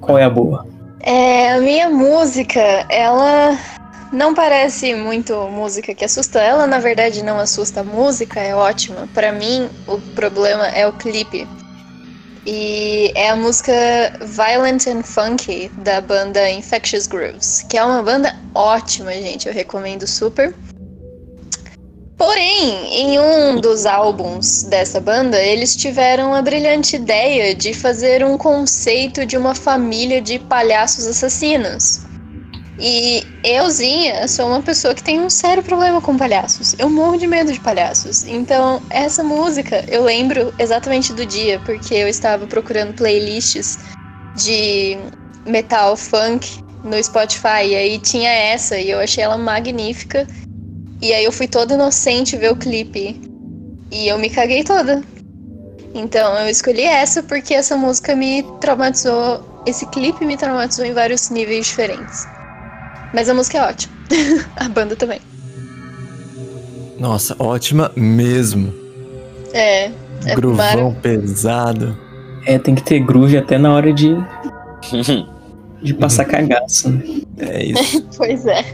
qual 0.00 0.18
é 0.18 0.24
a 0.24 0.30
boa? 0.30 0.66
É, 1.08 1.52
a 1.52 1.60
minha 1.62 1.88
música, 1.88 2.60
ela 2.90 3.58
não 4.12 4.34
parece 4.34 4.94
muito 4.94 5.34
música 5.48 5.94
que 5.94 6.04
assusta. 6.04 6.38
Ela, 6.38 6.66
na 6.66 6.78
verdade, 6.78 7.22
não 7.22 7.38
assusta. 7.38 7.80
A 7.80 7.82
música 7.82 8.38
é 8.40 8.54
ótima. 8.54 9.08
Pra 9.14 9.32
mim, 9.32 9.70
o 9.86 9.98
problema 10.14 10.66
é 10.68 10.86
o 10.86 10.92
clipe. 10.92 11.48
E 12.44 13.10
é 13.14 13.30
a 13.30 13.36
música 13.36 13.72
Violent 14.20 14.86
and 14.86 15.02
Funky 15.02 15.70
da 15.78 16.02
banda 16.02 16.50
Infectious 16.50 17.06
Grooves, 17.06 17.64
que 17.70 17.78
é 17.78 17.82
uma 17.82 18.02
banda 18.02 18.36
ótima, 18.54 19.10
gente. 19.14 19.48
Eu 19.48 19.54
recomendo 19.54 20.06
super. 20.06 20.54
Porém, 22.18 22.92
em 22.92 23.20
um 23.20 23.60
dos 23.60 23.86
álbuns 23.86 24.64
dessa 24.64 25.00
banda, 25.00 25.40
eles 25.40 25.76
tiveram 25.76 26.34
a 26.34 26.42
brilhante 26.42 26.96
ideia 26.96 27.54
de 27.54 27.72
fazer 27.72 28.24
um 28.24 28.36
conceito 28.36 29.24
de 29.24 29.36
uma 29.36 29.54
família 29.54 30.20
de 30.20 30.40
palhaços 30.40 31.06
assassinos. 31.06 32.00
E 32.76 33.24
euzinha 33.44 34.26
sou 34.26 34.48
uma 34.48 34.60
pessoa 34.60 34.94
que 34.94 35.02
tem 35.02 35.20
um 35.20 35.30
sério 35.30 35.62
problema 35.62 36.00
com 36.00 36.16
palhaços. 36.16 36.74
Eu 36.76 36.90
morro 36.90 37.16
de 37.16 37.26
medo 37.28 37.52
de 37.52 37.60
palhaços. 37.60 38.24
Então, 38.24 38.82
essa 38.90 39.22
música 39.22 39.84
eu 39.88 40.02
lembro 40.02 40.52
exatamente 40.58 41.12
do 41.12 41.24
dia, 41.24 41.60
porque 41.64 41.94
eu 41.94 42.08
estava 42.08 42.48
procurando 42.48 42.94
playlists 42.94 43.78
de 44.34 44.98
metal 45.46 45.96
funk 45.96 46.64
no 46.82 47.02
Spotify, 47.02 47.64
e 47.64 47.76
aí 47.76 47.98
tinha 47.98 48.30
essa, 48.30 48.78
e 48.78 48.90
eu 48.90 48.98
achei 48.98 49.22
ela 49.22 49.38
magnífica. 49.38 50.26
E 51.00 51.12
aí 51.12 51.24
eu 51.24 51.32
fui 51.32 51.46
toda 51.46 51.74
inocente 51.74 52.36
ver 52.36 52.52
o 52.52 52.56
clipe. 52.56 53.20
E 53.90 54.08
eu 54.08 54.18
me 54.18 54.28
caguei 54.28 54.64
toda. 54.64 55.02
Então 55.94 56.34
eu 56.34 56.48
escolhi 56.48 56.82
essa 56.82 57.22
porque 57.22 57.54
essa 57.54 57.76
música 57.76 58.14
me 58.14 58.42
traumatizou. 58.60 59.62
Esse 59.66 59.86
clipe 59.86 60.24
me 60.24 60.36
traumatizou 60.36 60.84
em 60.84 60.92
vários 60.92 61.30
níveis 61.30 61.66
diferentes. 61.66 62.26
Mas 63.14 63.28
a 63.28 63.34
música 63.34 63.58
é 63.58 63.62
ótima. 63.62 63.94
a 64.56 64.68
banda 64.68 64.96
também. 64.96 65.20
Nossa, 66.98 67.36
ótima 67.38 67.92
mesmo. 67.94 68.74
É. 69.52 69.90
é 70.26 70.34
Groovão 70.34 70.94
pesado. 70.94 71.96
É, 72.44 72.58
tem 72.58 72.74
que 72.74 72.82
ter 72.82 73.00
groove 73.00 73.36
até 73.36 73.56
na 73.58 73.72
hora 73.72 73.92
de. 73.92 74.16
de 75.82 75.94
passar 75.94 76.24
cagaço. 76.24 76.90
né? 76.90 77.02
É 77.38 77.64
isso. 77.64 78.06
pois 78.16 78.44
é. 78.46 78.64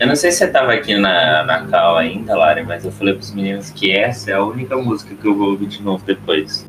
Eu 0.00 0.06
não 0.06 0.16
sei 0.16 0.32
se 0.32 0.38
você 0.38 0.48
tava 0.48 0.72
aqui 0.72 0.96
na, 0.96 1.44
na 1.44 1.66
cal 1.66 1.96
ainda, 1.98 2.34
Lari, 2.34 2.64
mas 2.64 2.84
eu 2.86 2.90
falei 2.90 3.12
pros 3.14 3.32
meninos 3.34 3.68
que 3.70 3.92
essa 3.92 4.30
é 4.30 4.34
a 4.34 4.42
única 4.42 4.74
música 4.76 5.14
que 5.14 5.28
eu 5.28 5.36
vou 5.36 5.50
ouvir 5.50 5.66
de 5.66 5.82
novo 5.82 6.02
depois. 6.06 6.66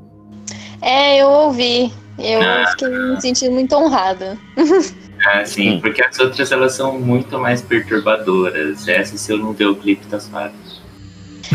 É, 0.82 1.18
eu 1.22 1.28
ouvi. 1.30 1.94
Eu 2.20 2.42
Ah. 2.42 2.68
fiquei 2.72 2.90
me 2.90 3.22
sentindo 3.22 3.54
muito 3.54 3.76
honrada. 3.76 4.38
Ah, 5.24 5.46
sim, 5.46 5.74
Hum. 5.76 5.82
porque 5.82 6.04
as 6.04 6.18
outras 6.18 6.52
elas 6.52 6.74
são 6.74 7.00
muito 7.00 7.38
mais 7.38 7.62
perturbadoras. 7.62 8.88
Essa, 8.88 9.16
se 9.20 9.32
eu 9.32 9.38
não 9.38 9.54
ver 9.54 9.66
o 9.68 9.76
clipe, 9.76 10.04
tá 10.08 10.20
suave. 10.20 10.56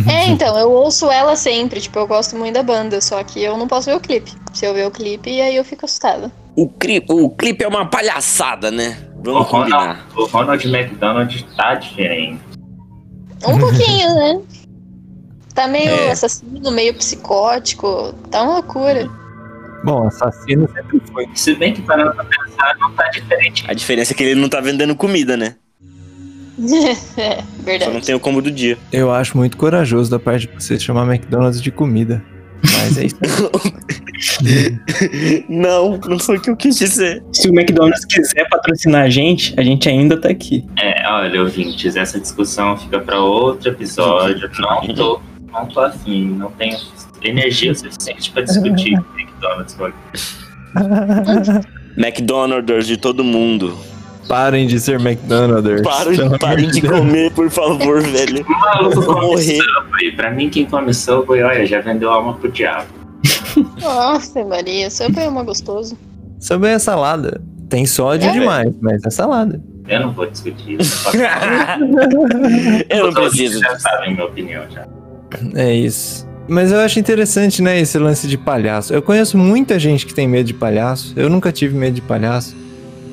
É, 0.08 0.26
então, 0.28 0.56
eu 0.56 0.70
ouço 0.70 1.10
ela 1.10 1.34
sempre. 1.34 1.80
Tipo, 1.80 1.98
eu 1.98 2.06
gosto 2.06 2.36
muito 2.36 2.54
da 2.54 2.62
banda, 2.62 3.00
só 3.00 3.24
que 3.24 3.42
eu 3.42 3.56
não 3.58 3.66
posso 3.66 3.86
ver 3.90 3.96
o 3.96 4.00
clipe. 4.00 4.30
Se 4.52 4.64
eu 4.64 4.72
ver 4.72 4.86
o 4.86 4.90
clipe, 4.92 5.40
aí 5.40 5.56
eu 5.56 5.64
fico 5.64 5.84
assustada. 5.84 6.30
O 6.54 6.68
clipe, 6.68 7.12
o 7.12 7.28
clipe 7.28 7.64
é 7.64 7.66
uma 7.66 7.84
palhaçada, 7.90 8.70
né? 8.70 8.96
O 9.30 9.32
Vamos 9.34 9.48
Ronald, 9.48 9.72
combinar. 9.72 10.06
o 10.16 10.24
Ronald 10.26 10.66
McDonald 10.68 11.46
tá 11.56 11.74
diferente. 11.74 12.40
Um 13.46 13.58
pouquinho, 13.58 14.14
né? 14.14 14.40
Tá 15.54 15.66
meio 15.66 15.90
É. 15.90 16.10
assassino, 16.12 16.70
meio 16.70 16.94
psicótico. 16.94 18.12
Tá 18.30 18.42
uma 18.42 18.54
loucura. 18.54 19.08
Bom, 19.84 20.06
assassino 20.06 20.68
sempre 20.72 21.00
foi. 21.12 21.26
Se 21.34 21.54
bem 21.54 21.72
que 21.72 21.82
parando 21.82 22.12
pra 22.14 22.24
pensar, 22.24 22.76
não 22.78 22.92
tá 22.92 23.08
diferente. 23.08 23.64
A 23.68 23.74
diferença 23.74 24.12
é 24.12 24.16
que 24.16 24.22
ele 24.22 24.40
não 24.40 24.48
tá 24.48 24.60
vendendo 24.60 24.94
comida, 24.94 25.36
né? 25.36 25.56
é, 26.58 27.36
Só 27.36 27.42
não 27.42 27.64
verdade. 27.64 28.06
tem 28.06 28.14
o 28.14 28.20
combo 28.20 28.40
do 28.40 28.50
dia. 28.50 28.78
Eu 28.92 29.12
acho 29.12 29.36
muito 29.36 29.56
corajoso 29.56 30.10
da 30.10 30.18
parte 30.18 30.46
de 30.46 30.54
você 30.54 30.78
chamar 30.78 31.06
McDonald's 31.06 31.60
de 31.60 31.70
comida. 31.70 32.24
Mas 32.72 32.98
é 32.98 33.06
isso. 33.06 33.16
não, 35.48 35.98
não 35.98 36.18
foi 36.18 36.38
o 36.38 36.40
que 36.40 36.50
eu 36.50 36.56
quis 36.56 36.78
dizer. 36.78 37.22
Se 37.32 37.48
o 37.48 37.54
McDonald's 37.54 38.04
quiser 38.04 38.48
patrocinar 38.48 39.04
a 39.04 39.10
gente, 39.10 39.54
a 39.58 39.62
gente 39.62 39.88
ainda 39.88 40.20
tá 40.20 40.28
aqui. 40.28 40.64
É, 40.78 41.08
olha, 41.08 41.42
ouvintes, 41.42 41.96
essa 41.96 42.18
discussão 42.18 42.76
fica 42.76 43.00
pra 43.00 43.20
outro 43.20 43.70
episódio. 43.70 44.50
Não 44.58 44.94
tô, 44.94 45.20
não 45.52 45.66
tô 45.66 45.80
afim, 45.80 46.30
não 46.30 46.50
tenho 46.52 46.78
energia 47.22 47.74
suficiente 47.74 48.30
pra 48.30 48.42
discutir 48.42 48.94
McDonald's. 49.16 49.76
McDonald's 51.96 52.86
de 52.86 52.96
todo 52.96 53.24
mundo. 53.24 53.76
Parem 54.28 54.66
de 54.66 54.80
ser 54.80 55.00
McDonald's. 55.00 55.82
Parem, 55.82 56.38
parem 56.38 56.68
de 56.70 56.80
comer, 56.82 57.30
por 57.32 57.48
favor, 57.50 58.00
velho. 58.06 58.44
Maluco 58.48 58.96
Eu 58.96 59.02
vou 59.02 59.14
come 59.14 59.26
morrer. 59.28 59.58
Subway. 59.62 60.12
Pra 60.16 60.30
mim, 60.30 60.48
quem 60.50 60.66
come 60.66 60.92
Subway, 60.92 61.42
olha, 61.42 61.64
já 61.66 61.80
vendeu 61.80 62.10
alma 62.10 62.34
pro 62.34 62.50
diabo. 62.50 62.86
Nossa, 63.80 64.44
Maria, 64.44 64.90
super 64.90 65.22
é 65.22 65.28
uma 65.28 65.42
gostoso. 65.44 65.96
Subway 66.40 66.72
é 66.74 66.78
salada. 66.78 67.40
Tem 67.68 67.86
sódio 67.86 68.28
É. 68.28 68.32
demais, 68.32 68.72
mas 68.80 69.02
é 69.04 69.10
salada. 69.10 69.60
Eu 69.88 70.00
não 70.00 70.12
vou 70.12 70.26
discutir 70.26 70.80
isso. 70.80 71.08
eu 72.88 73.06
não 73.06 73.12
preciso 73.12 73.60
já 73.60 73.78
sabem 73.78 74.14
minha 74.14 74.26
opinião 74.26 74.64
já. 74.70 74.86
É 75.54 75.72
isso. 75.74 76.26
Mas 76.48 76.70
eu 76.70 76.78
acho 76.80 76.98
interessante, 77.00 77.60
né, 77.60 77.80
esse 77.80 77.98
lance 77.98 78.28
de 78.28 78.38
palhaço. 78.38 78.94
Eu 78.94 79.02
conheço 79.02 79.36
muita 79.36 79.78
gente 79.78 80.06
que 80.06 80.14
tem 80.14 80.28
medo 80.28 80.46
de 80.46 80.54
palhaço. 80.54 81.12
Eu 81.16 81.28
nunca 81.28 81.50
tive 81.50 81.76
medo 81.76 81.94
de 81.94 82.02
palhaço. 82.02 82.56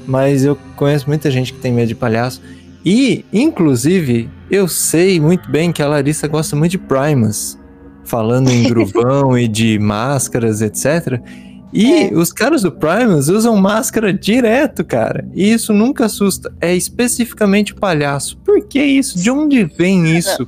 Mas 0.06 0.44
eu 0.44 0.58
conheço 0.76 1.08
muita 1.08 1.30
gente 1.32 1.54
que 1.54 1.60
tem 1.60 1.72
medo 1.72 1.88
de 1.88 1.96
palhaço. 1.96 2.42
E, 2.86 3.24
inclusive, 3.32 4.30
eu 4.52 4.68
sei 4.68 5.20
muito 5.20 5.50
bem 5.50 5.72
que 5.72 5.82
a 5.82 5.88
Larissa 5.88 6.28
gosta 6.28 6.56
muito 6.56 6.72
de 6.72 6.78
Primus. 6.78 7.58
Falando 8.04 8.50
em 8.50 8.64
gruvão 8.68 9.38
e 9.38 9.48
de 9.48 9.80
máscaras, 9.80 10.62
etc. 10.62 11.22
E 11.72 11.92
É. 12.10 12.14
os 12.14 12.32
caras 12.32 12.62
do 12.64 12.72
Primus 12.72 13.30
usam 13.30 13.56
máscara 13.56 14.14
direto, 14.14 14.84
cara. 14.84 15.26
E 15.34 15.52
isso 15.54 15.74
nunca 15.74 16.06
assusta. 16.06 16.54
É 16.60 16.76
especificamente 16.76 17.72
o 17.72 17.76
palhaço. 17.78 18.38
Por 18.38 18.66
que 18.68 18.84
isso? 18.84 19.18
De 19.18 19.32
onde 19.32 19.64
vem 19.64 20.18
isso? 20.18 20.48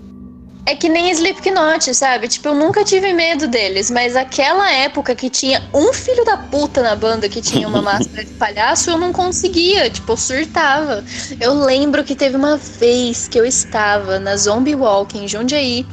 É 0.67 0.75
que 0.75 0.89
nem 0.89 1.11
Slipknot, 1.11 1.93
sabe? 1.93 2.27
Tipo, 2.27 2.47
eu 2.49 2.55
nunca 2.55 2.83
tive 2.83 3.13
medo 3.13 3.47
deles, 3.47 3.91
mas 3.91 4.15
aquela 4.15 4.71
época 4.71 5.13
que 5.13 5.29
tinha 5.29 5.61
um 5.71 5.93
filho 5.93 6.25
da 6.25 6.37
puta 6.37 6.81
na 6.81 6.95
banda 6.95 7.29
que 7.29 7.39
tinha 7.39 7.67
uma 7.67 7.81
máscara 7.83 8.25
de 8.25 8.33
palhaço, 8.33 8.89
eu 8.89 8.97
não 8.97 9.13
conseguia, 9.13 9.89
tipo, 9.91 10.13
eu 10.13 10.17
surtava. 10.17 11.03
Eu 11.39 11.53
lembro 11.53 12.03
que 12.03 12.15
teve 12.15 12.35
uma 12.35 12.57
vez 12.57 13.27
que 13.27 13.39
eu 13.39 13.45
estava 13.45 14.19
na 14.19 14.35
Zombie 14.35 14.73
Walk 14.75 15.15
em 15.15 15.27
Jundiaí, 15.27 15.85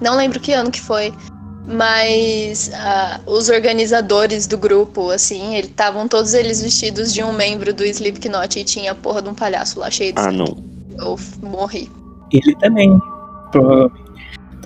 não 0.00 0.16
lembro 0.16 0.40
que 0.40 0.52
ano 0.52 0.72
que 0.72 0.80
foi, 0.80 1.14
mas 1.64 2.70
ah, 2.74 3.20
os 3.26 3.48
organizadores 3.48 4.48
do 4.48 4.58
grupo, 4.58 5.10
assim, 5.10 5.56
estavam 5.56 6.08
todos 6.08 6.34
eles 6.34 6.60
vestidos 6.60 7.12
de 7.14 7.22
um 7.22 7.32
membro 7.32 7.72
do 7.72 7.84
Slipknot 7.84 8.58
e 8.58 8.64
tinha 8.64 8.90
a 8.90 8.94
porra 8.94 9.22
de 9.22 9.28
um 9.28 9.34
palhaço 9.34 9.78
lá 9.78 9.88
cheio 9.88 10.12
de 10.12 10.18
Ah, 10.18 10.24
sangue. 10.24 10.38
não. 10.38 10.56
Eu 10.98 11.18
morri. 11.42 11.88
Ele 12.32 12.56
também, 12.56 12.98
provavelmente. 13.52 14.05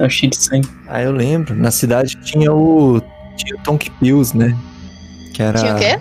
Tá 0.01 0.09
cheio 0.09 0.31
de 0.31 0.37
sangue. 0.39 0.67
Ah, 0.89 1.03
eu 1.03 1.13
lembro. 1.13 1.55
Na 1.55 1.71
cidade 1.71 2.17
tinha 2.23 2.51
o. 2.51 3.03
Tinha 3.37 3.55
o 3.55 3.63
Tonk 3.63 3.91
Pills, 4.01 4.35
né? 4.35 4.57
Que 5.35 5.43
era. 5.43 5.59
Tinha 5.59 5.75
o 5.75 5.79
quê? 5.79 6.01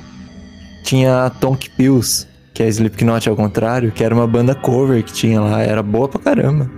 Tinha 0.85 1.25
a 1.25 1.29
Tonk 1.29 1.69
Pills, 1.71 2.25
que 2.53 2.63
é 2.63 2.69
Slipknot 2.69 3.27
ao 3.27 3.35
contrário, 3.35 3.91
que 3.91 4.01
era 4.01 4.15
uma 4.15 4.25
banda 4.25 4.55
cover 4.55 5.03
que 5.03 5.12
tinha 5.12 5.41
lá. 5.41 5.62
Era 5.62 5.83
boa 5.83 6.07
pra 6.07 6.21
caramba. 6.21 6.71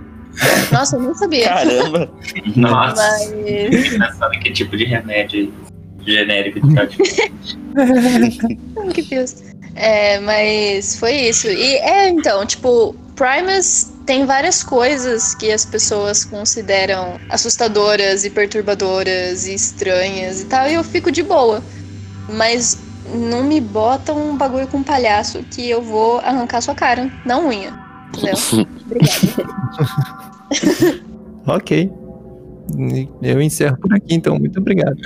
Nossa, 0.72 0.96
eu 0.96 1.02
não 1.02 1.14
sabia. 1.14 1.46
Caramba. 1.46 2.10
Nossa, 2.56 2.96
Mas. 2.96 3.88
pensando 3.88 4.30
que 4.40 4.50
tipo 4.50 4.76
de 4.76 4.84
remédio 4.84 5.54
genérico 6.04 6.60
de 6.60 6.74
cada 6.74 6.88
que 8.92 9.02
Deus. 9.02 9.44
É, 9.76 10.18
mas 10.18 10.98
foi 10.98 11.12
isso. 11.28 11.46
E 11.46 11.76
é, 11.76 12.08
então, 12.08 12.44
tipo, 12.44 12.96
Primus 13.14 13.92
tem 14.06 14.26
várias 14.26 14.62
coisas 14.62 15.34
que 15.34 15.50
as 15.50 15.64
pessoas 15.64 16.24
consideram 16.24 17.18
assustadoras 17.28 18.24
e 18.24 18.30
perturbadoras 18.30 19.46
e 19.46 19.54
estranhas 19.54 20.42
e 20.42 20.46
tal, 20.46 20.68
e 20.68 20.74
eu 20.74 20.84
fico 20.84 21.10
de 21.10 21.22
boa. 21.22 21.62
Mas 22.28 22.78
não 23.14 23.44
me 23.44 23.60
bota 23.60 24.12
um 24.12 24.36
bagulho 24.36 24.66
com 24.66 24.82
palhaço 24.82 25.42
que 25.50 25.68
eu 25.68 25.82
vou 25.82 26.18
arrancar 26.20 26.60
sua 26.60 26.74
cara, 26.74 27.10
na 27.24 27.38
unha. 27.38 27.72
Entendeu? 28.08 28.34
Obrigada. 28.86 29.72
Ok. 31.46 31.90
Eu 33.20 33.42
encerro 33.42 33.76
por 33.78 33.92
aqui, 33.94 34.14
então. 34.14 34.38
Muito 34.38 34.58
obrigado. 34.58 34.96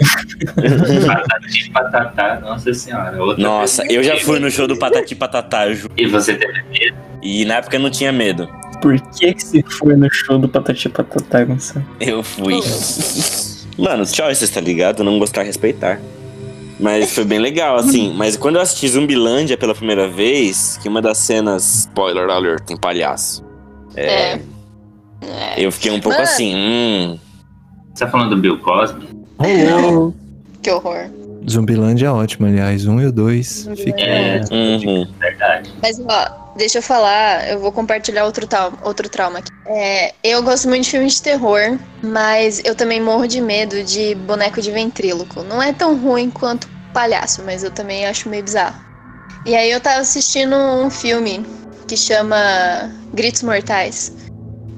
Patati 1.06 1.70
patatá, 1.70 2.40
nossa 2.40 2.72
senhora. 2.74 3.20
Outra 3.22 3.42
Nossa, 3.42 3.82
eu 3.90 4.02
já 4.02 4.18
fui 4.18 4.38
no 4.38 4.50
show 4.50 4.68
do 4.68 4.78
Patati 4.78 5.14
Patatá, 5.14 5.64
E 5.96 6.06
você 6.06 6.35
teve 6.35 6.62
medo? 6.64 6.96
E 7.22 7.44
na 7.44 7.56
época 7.56 7.76
eu 7.76 7.80
não 7.80 7.90
tinha 7.90 8.12
medo. 8.12 8.48
Por 8.80 9.00
que 9.00 9.34
que 9.34 9.42
você 9.42 9.62
foi 9.62 9.96
no 9.96 10.08
show 10.12 10.38
do 10.38 10.48
Patati 10.48 10.88
Patatá, 10.88 11.44
Gonçalo? 11.44 11.84
Eu 12.00 12.22
fui. 12.22 12.60
Mano, 13.78 14.06
choices, 14.06 14.48
tá 14.50 14.60
ligado? 14.60 15.02
Não 15.04 15.18
gostar, 15.18 15.42
respeitar. 15.42 16.00
Mas 16.78 17.14
foi 17.14 17.24
bem 17.24 17.38
legal, 17.38 17.76
assim. 17.76 18.12
Mas 18.14 18.36
quando 18.36 18.56
eu 18.56 18.60
assisti 18.62 18.88
Zumbilândia 18.88 19.56
pela 19.56 19.74
primeira 19.74 20.08
vez, 20.08 20.78
que 20.82 20.88
uma 20.88 21.00
das 21.02 21.18
cenas, 21.18 21.80
spoiler 21.80 22.28
alert, 22.28 22.64
tem 22.64 22.76
palhaço. 22.76 23.44
É, 23.94 24.32
É. 24.34 24.40
Eu 25.56 25.72
fiquei 25.72 25.90
um 25.90 26.00
pouco 26.00 26.18
Mano. 26.18 26.22
assim, 26.30 26.54
hum. 26.54 27.18
Você 27.94 28.04
tá 28.04 28.10
falando 28.10 28.30
do 28.30 28.36
Bill 28.40 28.58
Cosby? 28.58 29.08
Rolou. 29.38 30.14
Que 30.62 30.70
horror. 30.70 31.08
Zumbilândia 31.48 32.08
é 32.08 32.10
ótimo, 32.10 32.46
aliás. 32.46 32.86
Um 32.86 33.00
e 33.00 33.06
o 33.06 33.12
dois. 33.12 33.68
Fica... 33.76 34.00
É, 34.00 34.40
Uhum. 34.50 35.06
verdade. 35.20 35.70
Mas, 35.80 36.00
ó, 36.00 36.45
deixa 36.57 36.79
eu 36.79 36.83
falar, 36.83 37.49
eu 37.49 37.61
vou 37.61 37.71
compartilhar 37.71 38.25
outro, 38.25 38.47
tal, 38.47 38.73
outro 38.83 39.09
trauma 39.09 39.38
aqui. 39.38 39.51
É, 39.66 40.14
eu 40.25 40.42
gosto 40.42 40.69
muito 40.69 40.85
de 40.85 40.90
filmes 40.90 41.14
de 41.14 41.23
terror, 41.23 41.79
mas 42.03 42.62
eu 42.64 42.75
também 42.75 43.01
morro 43.01 43.27
de 43.27 43.40
medo 43.40 43.83
de 43.85 44.14
boneco 44.14 44.61
de 44.61 44.71
ventríloco. 44.71 45.42
Não 45.42 45.62
é 45.62 45.73
tão 45.73 45.97
ruim 45.97 46.31
quanto 46.31 46.69
palhaço, 46.92 47.42
mas 47.45 47.62
eu 47.62 47.71
também 47.71 48.07
acho 48.07 48.29
meio 48.29 48.42
bizarro. 48.42 48.85
E 49.45 49.55
aí 49.55 49.71
eu 49.71 49.81
tava 49.81 50.01
assistindo 50.01 50.57
um 50.57 50.90
filme 50.90 51.47
que 51.87 51.97
chama 51.97 52.37
Gritos 53.12 53.42
Mortais. 53.42 54.12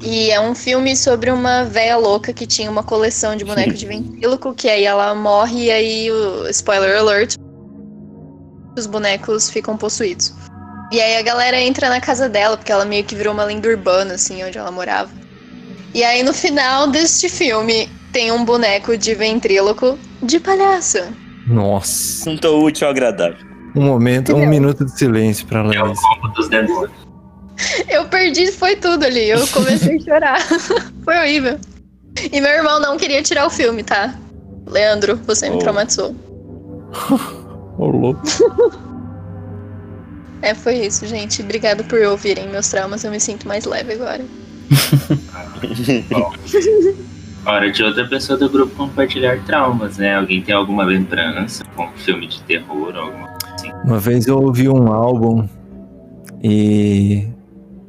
E 0.00 0.30
é 0.30 0.40
um 0.40 0.54
filme 0.54 0.96
sobre 0.96 1.30
uma 1.30 1.64
véia 1.64 1.96
louca 1.96 2.32
que 2.32 2.46
tinha 2.46 2.70
uma 2.70 2.82
coleção 2.82 3.34
de 3.34 3.44
bonecos 3.44 3.78
de 3.78 3.86
ventríloco, 3.88 4.54
que 4.54 4.68
aí 4.68 4.84
ela 4.84 5.14
morre 5.14 5.64
e 5.64 5.70
aí 5.70 6.10
o 6.10 6.48
spoiler 6.48 6.98
alert, 6.98 7.36
os 8.76 8.86
bonecos 8.86 9.50
ficam 9.50 9.76
possuídos. 9.76 10.32
E 10.90 11.00
aí 11.00 11.16
a 11.16 11.22
galera 11.22 11.60
entra 11.60 11.88
na 11.88 12.00
casa 12.00 12.28
dela, 12.28 12.56
porque 12.56 12.72
ela 12.72 12.84
meio 12.84 13.04
que 13.04 13.14
virou 13.14 13.34
uma 13.34 13.44
lenda 13.44 13.68
urbana, 13.68 14.14
assim, 14.14 14.42
onde 14.42 14.56
ela 14.56 14.70
morava. 14.70 15.10
E 15.94 16.02
aí 16.02 16.22
no 16.22 16.32
final 16.32 16.86
deste 16.88 17.28
filme 17.28 17.88
tem 18.12 18.32
um 18.32 18.44
boneco 18.44 18.96
de 18.96 19.14
ventríloco 19.14 19.98
de 20.22 20.40
palhaço. 20.40 20.98
Nossa. 21.46 22.24
Juntou 22.30 22.64
útil 22.64 22.86
ao 22.86 22.92
agradável. 22.92 23.46
Um 23.76 23.82
momento, 23.82 24.34
um 24.34 24.46
minuto 24.46 24.84
de 24.84 24.96
silêncio 24.98 25.46
pra 25.46 25.60
É 25.60 25.82
o 25.82 25.94
combo 25.94 26.28
dos 26.34 26.48
demônios. 26.48 26.90
Eu 27.88 28.06
perdi, 28.06 28.50
foi 28.52 28.76
tudo 28.76 29.04
ali. 29.04 29.28
Eu 29.28 29.46
comecei 29.48 29.96
a 29.96 30.00
chorar. 30.00 30.40
foi 31.04 31.18
horrível. 31.18 31.58
E 32.32 32.40
meu 32.40 32.50
irmão 32.50 32.80
não 32.80 32.96
queria 32.96 33.22
tirar 33.22 33.46
o 33.46 33.50
filme, 33.50 33.82
tá? 33.82 34.14
Leandro, 34.66 35.16
você 35.26 35.48
me 35.50 35.56
Oh. 35.56 35.58
traumatizou. 35.58 36.14
Ô, 37.78 37.86
louco. 37.86 38.22
É, 40.42 40.54
foi 40.54 40.86
isso, 40.86 41.06
gente. 41.06 41.42
Obrigado 41.42 41.84
por 41.84 42.00
ouvirem 42.00 42.48
meus 42.48 42.68
traumas. 42.68 43.04
Eu 43.04 43.10
me 43.10 43.20
sinto 43.20 43.48
mais 43.48 43.64
leve 43.64 43.94
agora. 43.94 44.24
Hora 47.44 47.70
de 47.70 47.82
outra 47.82 48.06
pessoa 48.06 48.38
do 48.38 48.48
grupo 48.48 48.74
compartilhar 48.76 49.42
traumas, 49.44 49.98
né? 49.98 50.16
Alguém 50.16 50.42
tem 50.42 50.54
alguma 50.54 50.84
lembrança 50.84 51.64
com 51.74 51.86
um 51.86 51.92
filme 51.92 52.26
de 52.26 52.42
terror 52.42 52.94
ou 52.94 53.00
alguma 53.00 53.38
Uma 53.84 53.98
vez 53.98 54.26
eu 54.26 54.38
ouvi 54.38 54.68
um 54.68 54.92
álbum 54.92 55.48
e 56.42 57.26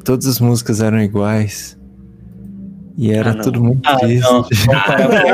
todas 0.03 0.27
as 0.27 0.39
músicas 0.39 0.81
eram 0.81 1.01
iguais. 1.01 1.78
E 3.01 3.13
era 3.13 3.31
Ah, 3.31 3.33
não. 3.35 3.43
tudo 3.43 3.63
muito 3.63 3.79
Ah, 3.88 3.95
triste. 3.95 4.29
não. 4.29 4.41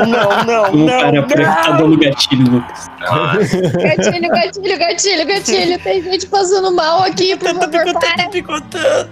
Não, 0.06 0.44
não, 0.44 0.70
Vamos 0.70 0.92
parar 0.92 1.22
por 1.24 1.38
aí, 1.40 1.44
tá 1.46 1.70
dando 1.72 1.98
gatilho, 1.98 2.50
Lucas. 2.52 2.86
Gatilho, 3.00 4.28
gatilho, 4.28 4.78
gatilho, 4.78 5.26
gatilho. 5.26 5.78
Tem 5.80 6.00
gente 6.02 6.26
passando 6.28 6.72
mal 6.72 7.02
aqui, 7.02 7.36
por 7.36 7.48
favor, 7.48 7.68
para. 7.68 8.28
picotando. 8.28 9.10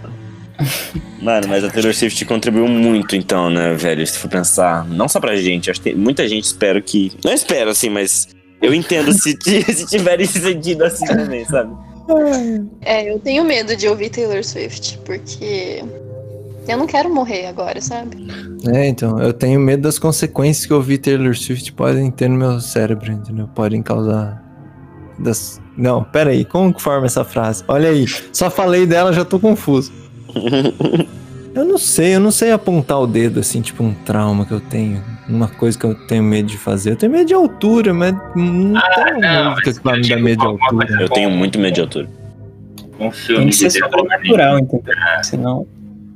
Mano, 1.21 1.49
mas 1.49 1.64
a 1.64 1.71
Taylor 1.71 1.93
Swift 1.93 2.25
contribuiu 2.27 2.69
muito, 2.69 3.17
então, 3.17 3.51
né, 3.51 3.75
velho? 3.75 4.07
Se 4.07 4.17
for 4.19 4.29
pensar, 4.31 4.85
não 4.87 5.09
só 5.09 5.19
pra 5.19 5.35
gente, 5.35 5.69
acho 5.71 5.81
que 5.81 5.90
tem 5.90 5.99
muita 5.99 6.29
gente 6.29 6.45
espero 6.45 6.81
que. 6.81 7.11
Não 7.25 7.33
espero, 7.33 7.71
assim, 7.71 7.90
mas 7.90 8.29
eu 8.62 8.73
entendo 8.73 9.12
se, 9.12 9.37
se 9.43 9.87
tiverem 9.87 10.27
sentido 10.27 10.85
assim 10.85 11.07
também, 11.07 11.45
sabe? 11.47 11.75
É, 12.83 13.11
eu 13.11 13.19
tenho 13.19 13.43
medo 13.43 13.75
de 13.75 13.88
ouvir 13.88 14.11
Taylor 14.11 14.45
Swift, 14.45 14.99
porque 15.05 15.83
eu 16.66 16.77
não 16.77 16.87
quero 16.87 17.12
morrer 17.12 17.46
agora, 17.46 17.81
sabe? 17.81 18.27
É, 18.72 18.87
então, 18.87 19.18
eu 19.20 19.33
tenho 19.33 19.61
medo 19.61 19.83
das 19.83 19.98
consequências 19.98 20.66
que 20.66 20.72
ouvir 20.72 20.98
Taylor 20.98 21.35
Swift 21.37 21.72
podem 21.72 22.11
ter 22.11 22.29
no 22.29 22.37
meu 22.37 22.61
cérebro, 22.61 23.12
entendeu? 23.12 23.48
Podem 23.48 23.83
causar. 23.83 24.42
Das... 25.18 25.61
Não, 25.77 26.03
pera 26.03 26.31
aí, 26.31 26.44
como 26.44 26.72
que 26.72 26.83
forma 26.83 27.07
essa 27.07 27.24
frase? 27.24 27.62
Olha 27.68 27.88
aí, 27.88 28.07
só 28.33 28.50
falei 28.50 28.87
dela, 28.87 29.12
já 29.12 29.24
tô 29.24 29.38
confuso. 29.38 29.92
Eu 31.55 31.64
não 31.64 31.79
sei, 31.79 32.16
eu 32.16 32.20
não 32.20 32.33
sei 32.33 32.50
apontar 32.50 33.00
o 33.00 33.07
dedo 33.07 33.38
assim, 33.38 33.62
tipo 33.62 33.85
um 33.85 33.94
trauma 33.94 34.44
que 34.44 34.53
eu 34.53 34.61
tenho. 34.61 35.00
Uma 35.29 35.46
coisa 35.46 35.79
que 35.79 35.87
eu 35.87 35.94
tenho 35.94 36.22
medo 36.22 36.48
de 36.48 36.59
fazer. 36.59 36.90
Eu 36.90 36.96
tenho 36.96 37.12
medo 37.12 37.27
de 37.27 37.33
altura, 37.33 37.94
mas 37.94 38.12
não 38.35 38.74
tem 38.74 39.12
uma 39.12 39.20
não, 39.20 39.50
música 39.50 39.72
que 39.72 39.85
vai 39.85 39.94
eu 39.94 40.00
me 40.00 40.09
dar 40.09 40.16
medo 40.16 40.40
de 40.40 40.46
altura. 40.46 41.03
Eu 41.03 41.09
tenho 41.09 41.31
muito 41.31 41.59
medo 41.61 41.74
de 41.74 41.81
altura. 41.81 42.09
um 42.98 42.98
Tem 42.98 43.12
filme 43.12 43.44
que 43.44 43.50
de 43.50 43.57
ser 43.57 43.70
sobrenatural, 43.70 44.59
entendeu? 44.59 44.94
Senão. 45.22 45.66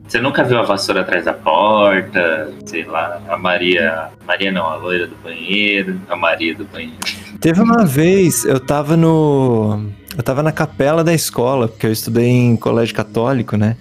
Você 0.08 0.22
nunca 0.22 0.42
viu 0.42 0.58
a 0.58 0.62
vassoura 0.62 1.02
atrás 1.02 1.26
da 1.26 1.34
porta? 1.34 2.50
Sei 2.64 2.82
lá, 2.84 3.20
a 3.28 3.36
Maria. 3.36 4.08
Maria 4.26 4.50
não, 4.50 4.66
a 4.66 4.74
loira 4.76 5.06
do 5.06 5.14
banheiro, 5.22 6.00
a 6.08 6.16
Maria 6.16 6.54
do 6.54 6.64
banheiro. 6.64 6.96
Teve 7.38 7.60
uma 7.60 7.84
vez, 7.84 8.42
eu 8.46 8.58
tava 8.58 8.96
no. 8.96 9.84
Eu 10.16 10.22
tava 10.22 10.42
na 10.42 10.50
capela 10.50 11.04
da 11.04 11.12
escola, 11.12 11.68
porque 11.68 11.86
eu 11.86 11.92
estudei 11.92 12.26
em 12.26 12.56
colégio 12.56 12.94
católico, 12.94 13.58
né? 13.58 13.76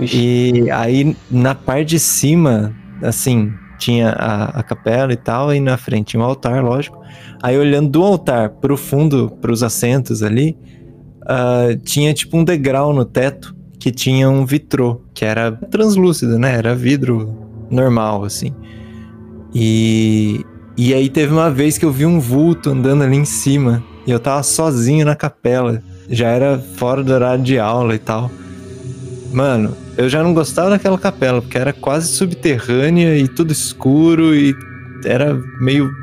Ixi, 0.00 0.64
E 0.64 0.70
aí 0.72 1.16
na 1.30 1.54
parte 1.54 1.90
de 1.90 2.00
cima, 2.00 2.74
assim, 3.00 3.54
tinha 3.78 4.10
a, 4.10 4.58
a 4.58 4.62
capela 4.64 5.12
e 5.12 5.16
tal, 5.16 5.54
e 5.54 5.60
na 5.60 5.76
frente 5.76 6.08
tinha 6.08 6.20
um 6.20 6.26
altar, 6.26 6.64
lógico. 6.64 7.00
Aí 7.40 7.56
olhando 7.56 7.90
do 7.90 8.02
altar 8.02 8.50
pro 8.50 8.76
fundo, 8.76 9.30
pros 9.40 9.62
assentos 9.62 10.20
ali, 10.20 10.58
ah, 11.24 11.68
tinha 11.84 12.12
tipo 12.12 12.36
um 12.36 12.42
degrau 12.42 12.92
no 12.92 13.04
teto 13.04 13.54
que 13.84 13.92
tinha 13.92 14.30
um 14.30 14.46
vitrô, 14.46 15.02
que 15.12 15.26
era 15.26 15.52
translúcido, 15.52 16.38
né? 16.38 16.54
Era 16.56 16.74
vidro 16.74 17.36
normal, 17.70 18.24
assim. 18.24 18.50
E, 19.54 20.42
e 20.74 20.94
aí 20.94 21.10
teve 21.10 21.34
uma 21.34 21.50
vez 21.50 21.76
que 21.76 21.84
eu 21.84 21.92
vi 21.92 22.06
um 22.06 22.18
vulto 22.18 22.70
andando 22.70 23.02
ali 23.02 23.18
em 23.18 23.26
cima, 23.26 23.84
e 24.06 24.10
eu 24.10 24.18
tava 24.18 24.42
sozinho 24.42 25.04
na 25.04 25.14
capela. 25.14 25.82
Já 26.08 26.28
era 26.28 26.58
fora 26.76 27.04
do 27.04 27.12
horário 27.12 27.44
de 27.44 27.58
aula 27.58 27.94
e 27.94 27.98
tal. 27.98 28.30
Mano, 29.30 29.76
eu 29.98 30.08
já 30.08 30.22
não 30.22 30.32
gostava 30.32 30.70
daquela 30.70 30.96
capela, 30.96 31.42
porque 31.42 31.58
era 31.58 31.74
quase 31.74 32.08
subterrânea 32.08 33.18
e 33.18 33.28
tudo 33.28 33.52
escuro 33.52 34.34
e 34.34 34.56
era 35.04 35.38
meio. 35.60 35.94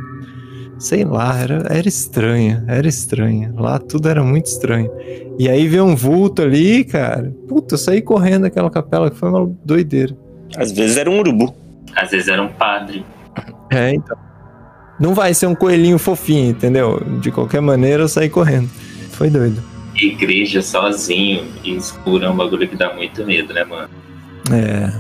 Sei 0.82 1.06
lá, 1.06 1.38
era, 1.38 1.68
era 1.70 1.88
estranha, 1.88 2.66
era 2.68 2.88
estranha. 2.88 3.54
Lá 3.56 3.78
tudo 3.78 4.10
era 4.10 4.24
muito 4.24 4.48
estranho. 4.48 4.90
E 5.38 5.48
aí 5.48 5.68
veio 5.68 5.86
um 5.86 5.96
vulto 5.96 6.42
ali, 6.42 6.84
cara. 6.84 7.32
Puta, 7.48 7.76
eu 7.76 7.78
saí 7.78 8.02
correndo 8.02 8.42
daquela 8.42 8.68
capela, 8.72 9.12
que 9.12 9.16
foi 9.16 9.30
uma 9.30 9.46
doideira. 9.64 10.18
Às 10.58 10.72
vezes 10.72 10.98
era 10.98 11.08
um 11.08 11.20
urubu. 11.20 11.54
Às 11.96 12.10
vezes 12.10 12.28
era 12.28 12.42
um 12.42 12.48
padre. 12.48 13.06
É, 13.70 13.94
então. 13.94 14.18
Não 15.00 15.14
vai 15.14 15.36
ser 15.36 15.46
um 15.46 15.54
coelhinho 15.54 16.00
fofinho, 16.00 16.50
entendeu? 16.50 17.00
De 17.22 17.30
qualquer 17.30 17.62
maneira 17.62 18.02
eu 18.02 18.08
saí 18.08 18.28
correndo. 18.28 18.68
Foi 19.12 19.30
doido. 19.30 19.62
Igreja 19.96 20.64
sozinho 20.64 21.46
e 21.64 21.76
escuro 21.76 22.26
é 22.26 22.30
um 22.30 22.36
bagulho 22.36 22.68
que 22.68 22.76
dá 22.76 22.92
muito 22.92 23.24
medo, 23.24 23.54
né, 23.54 23.64
mano? 23.64 23.90
É. 24.52 24.92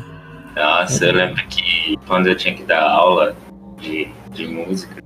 Nossa, 0.56 1.06
eu 1.06 1.14
lembro 1.16 1.42
que 1.48 1.98
quando 2.06 2.28
eu 2.28 2.36
tinha 2.36 2.54
que 2.54 2.64
dar 2.66 2.84
aula 2.84 3.36
de, 3.80 4.08
de 4.32 4.48
música, 4.48 5.02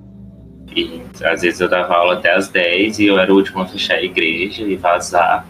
e 0.75 1.01
às 1.23 1.41
vezes 1.41 1.61
eu 1.61 1.69
dava 1.69 1.95
aula 1.95 2.15
até 2.15 2.35
as 2.35 2.49
10 2.49 2.99
e 2.99 3.05
eu 3.05 3.17
era 3.17 3.31
o 3.31 3.37
último 3.37 3.61
a 3.61 3.65
fechar 3.65 3.95
a 3.95 4.03
igreja 4.03 4.63
e 4.63 4.75
vazar. 4.75 5.47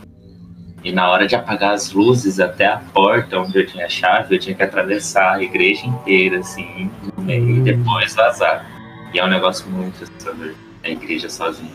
E 0.84 0.92
na 0.92 1.10
hora 1.10 1.28
de 1.28 1.36
apagar 1.36 1.74
as 1.74 1.92
luzes 1.92 2.40
até 2.40 2.68
a 2.68 2.78
porta 2.78 3.40
onde 3.40 3.58
eu 3.58 3.66
tinha 3.66 3.88
a 3.88 3.90
chave, 3.90 4.36
eu 4.36 4.40
tinha 4.40 4.56
que 4.56 4.62
atravessar 4.62 5.34
a 5.34 5.42
igreja 5.42 5.84
inteira, 5.88 6.38
assim, 6.38 6.92
no 7.18 7.24
meio, 7.24 7.58
e 7.58 7.62
depois 7.62 8.14
vazar. 8.14 8.64
E 9.12 9.18
é 9.18 9.26
um 9.26 9.28
negócio 9.28 9.68
muito 9.68 10.04
assustador. 10.04 10.54
A 10.84 10.90
igreja 10.90 11.28
sozinha. 11.28 11.72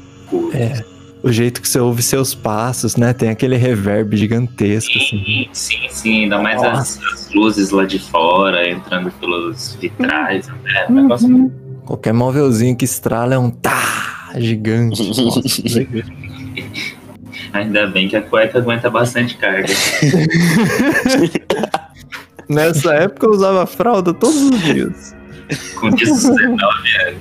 É. 0.54 1.00
O 1.24 1.32
jeito 1.32 1.60
que 1.60 1.68
você 1.68 1.80
ouve 1.80 2.02
seus 2.02 2.36
passos, 2.36 2.94
né? 2.94 3.12
Tem 3.12 3.30
aquele 3.30 3.56
reverb 3.56 4.16
gigantesco, 4.16 4.96
assim. 4.96 5.24
Sim, 5.24 5.48
sim, 5.52 5.88
sim, 5.90 6.22
ainda 6.22 6.38
mais 6.38 6.62
as, 6.62 7.02
as 7.02 7.34
luzes 7.34 7.70
lá 7.70 7.84
de 7.84 7.98
fora, 7.98 8.70
entrando 8.70 9.10
pelos 9.18 9.74
vitrais. 9.74 10.48
É 10.48 10.86
um 10.88 10.94
negócio 10.94 11.28
muito 11.28 11.69
Qualquer 11.84 12.12
móvelzinho 12.12 12.76
que 12.76 12.84
estrala 12.84 13.34
é 13.34 13.38
um 13.38 13.50
tá 13.50 14.30
gigante. 14.36 15.02
Nossa. 15.20 15.42
Ainda 17.52 17.86
bem 17.88 18.08
que 18.08 18.16
a 18.16 18.22
cueca 18.22 18.58
aguenta 18.58 18.88
bastante 18.88 19.36
carga. 19.36 19.72
Nessa 22.48 22.94
época 22.94 23.26
eu 23.26 23.30
usava 23.30 23.66
fralda 23.66 24.12
todos 24.12 24.36
os 24.36 24.60
dias. 24.62 25.14
Com 25.76 25.90
19 25.90 26.56
anos. 26.56 27.20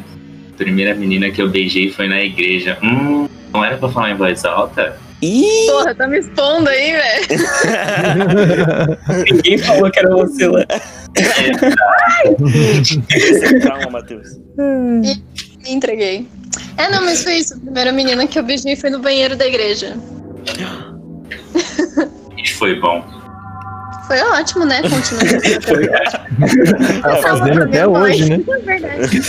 A 0.54 0.58
primeira 0.58 0.93
menina 0.93 1.32
que 1.32 1.41
eu 1.41 1.50
beijei 1.50 1.91
foi 1.91 2.08
na 2.08 2.22
igreja. 2.22 2.78
Hum, 2.84 3.28
não 3.54 3.63
era 3.63 3.78
pra 3.78 3.89
falar 3.89 4.12
em 4.12 4.15
voz 4.15 4.45
alta? 4.45 4.98
Ih! 5.22 5.68
Porra, 5.68 5.94
tá 5.96 6.08
me 6.08 6.20
expondo 6.20 6.70
aí, 6.70 6.94
velho. 6.94 7.28
Ninguém 9.32 9.58
falou 9.58 9.92
que 9.92 10.00
era 10.00 10.16
você 10.16 10.48
lá. 10.48 10.66
Calma, 13.68 13.90
Matheus. 13.92 14.38
Me 14.58 15.22
entreguei. 15.68 16.26
É, 16.78 16.90
não, 16.90 17.04
mas 17.04 17.24
foi 17.24 17.34
isso. 17.36 17.56
A 17.56 17.58
primeira 17.60 17.92
menina 17.92 18.26
que 18.28 18.40
eu 18.40 18.44
beijei 18.44 18.76
foi 18.76 18.90
no 18.90 19.00
banheiro 19.00 19.36
da 19.36 19.46
igreja. 19.46 19.98
E 22.38 22.50
foi 22.52 22.80
bom. 22.80 23.04
Foi 24.08 24.20
ótimo, 24.22 24.66
né? 24.66 24.82
Continua. 24.82 25.24
Tá 27.02 27.18
fazendo 27.18 27.64
até 27.64 27.86
hoje, 27.86 28.30
né? 28.30 28.40
É 28.48 28.60
verdade. 28.60 29.22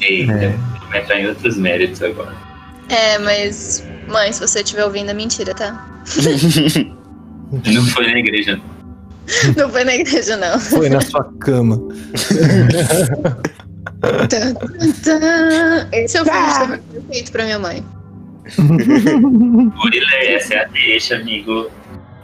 Eita, 0.00 0.32
É. 0.32 0.71
vai 0.92 1.02
entrar 1.02 1.18
em 1.20 1.26
outros 1.26 1.56
méritos 1.56 2.02
agora. 2.02 2.34
É, 2.88 3.18
mas. 3.18 3.84
Mãe, 4.06 4.32
se 4.32 4.40
você 4.40 4.60
estiver 4.60 4.84
ouvindo, 4.84 5.10
é 5.10 5.14
mentira, 5.14 5.54
tá? 5.54 5.88
Não 7.66 7.84
foi 7.86 8.06
na 8.06 8.18
igreja, 8.18 8.56
não. 8.56 8.72
Não 9.56 9.70
foi 9.70 9.84
na 9.84 9.94
igreja, 9.94 10.36
não. 10.36 10.58
Foi 10.58 10.88
na 10.88 11.00
sua 11.00 11.22
cama. 11.38 11.78
Esse 15.92 16.16
é 16.16 16.22
o 16.22 16.24
filme 16.24 16.78
perfeito 16.78 17.30
pra 17.30 17.44
minha 17.44 17.58
mãe. 17.58 17.84
Spoiler, 18.48 20.34
essa 20.34 20.54
é 20.54 20.64
a 20.64 20.68
deixa, 20.68 21.16
amigo. 21.16 21.70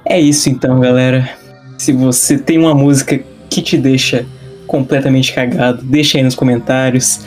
É 0.04 0.20
isso 0.20 0.48
então, 0.48 0.80
galera. 0.80 1.30
Se 1.78 1.92
você 1.92 2.36
tem 2.36 2.58
uma 2.58 2.74
música 2.74 3.20
que 3.48 3.62
te 3.62 3.76
deixa 3.76 4.26
completamente 4.66 5.32
cagado, 5.32 5.84
deixa 5.84 6.18
aí 6.18 6.24
nos 6.24 6.34
comentários. 6.34 7.20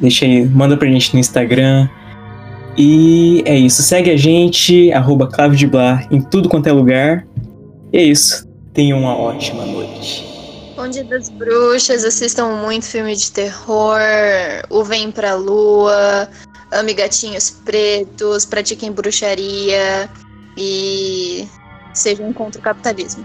Deixa 0.00 0.24
aí, 0.24 0.44
manda 0.46 0.76
pra 0.76 0.88
gente 0.88 1.14
no 1.14 1.20
Instagram. 1.20 1.88
E 2.76 3.42
é 3.44 3.56
isso. 3.56 3.82
Segue 3.82 4.10
a 4.10 4.16
gente, 4.16 4.92
arroba 4.92 5.28
em 6.10 6.20
tudo 6.20 6.48
quanto 6.48 6.68
é 6.68 6.72
lugar. 6.72 7.26
E 7.92 7.98
é 7.98 8.02
isso. 8.02 8.46
Tenha 8.72 8.96
uma 8.96 9.16
ótima 9.16 9.66
noite. 9.66 10.24
Bom 10.76 10.88
Dia 10.88 11.02
das 11.02 11.28
Bruxas, 11.28 12.04
assistam 12.04 12.62
muito 12.64 12.86
filme 12.86 13.16
de 13.16 13.32
terror, 13.32 13.98
O 14.70 14.84
Vem 14.84 15.10
Pra 15.10 15.34
Lua, 15.34 16.28
Ame 16.72 16.94
Gatinhos 16.94 17.50
Pretos, 17.50 18.44
pratiquem 18.44 18.92
bruxaria 18.92 20.08
e 20.56 21.48
sejam 21.92 22.32
contra 22.32 22.60
o 22.60 22.62
capitalismo. 22.62 23.24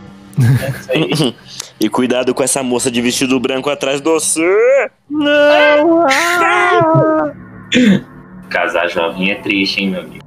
É 0.89 1.33
e 1.79 1.87
cuidado 1.89 2.33
com 2.33 2.43
essa 2.43 2.63
moça 2.63 2.89
de 2.89 2.99
vestido 3.01 3.39
branco 3.39 3.69
atrás 3.69 4.01
do 4.01 4.09
você. 4.11 4.89
Não! 5.09 6.07
Casar 8.49 8.89
jovem 8.89 9.31
é 9.31 9.35
triste, 9.35 9.81
hein, 9.81 9.91
meu 9.91 10.01
amigo? 10.01 10.23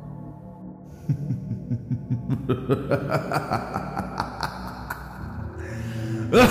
Ha 6.33 6.43
ha 6.43 6.47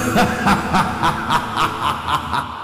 ha! 2.32 2.55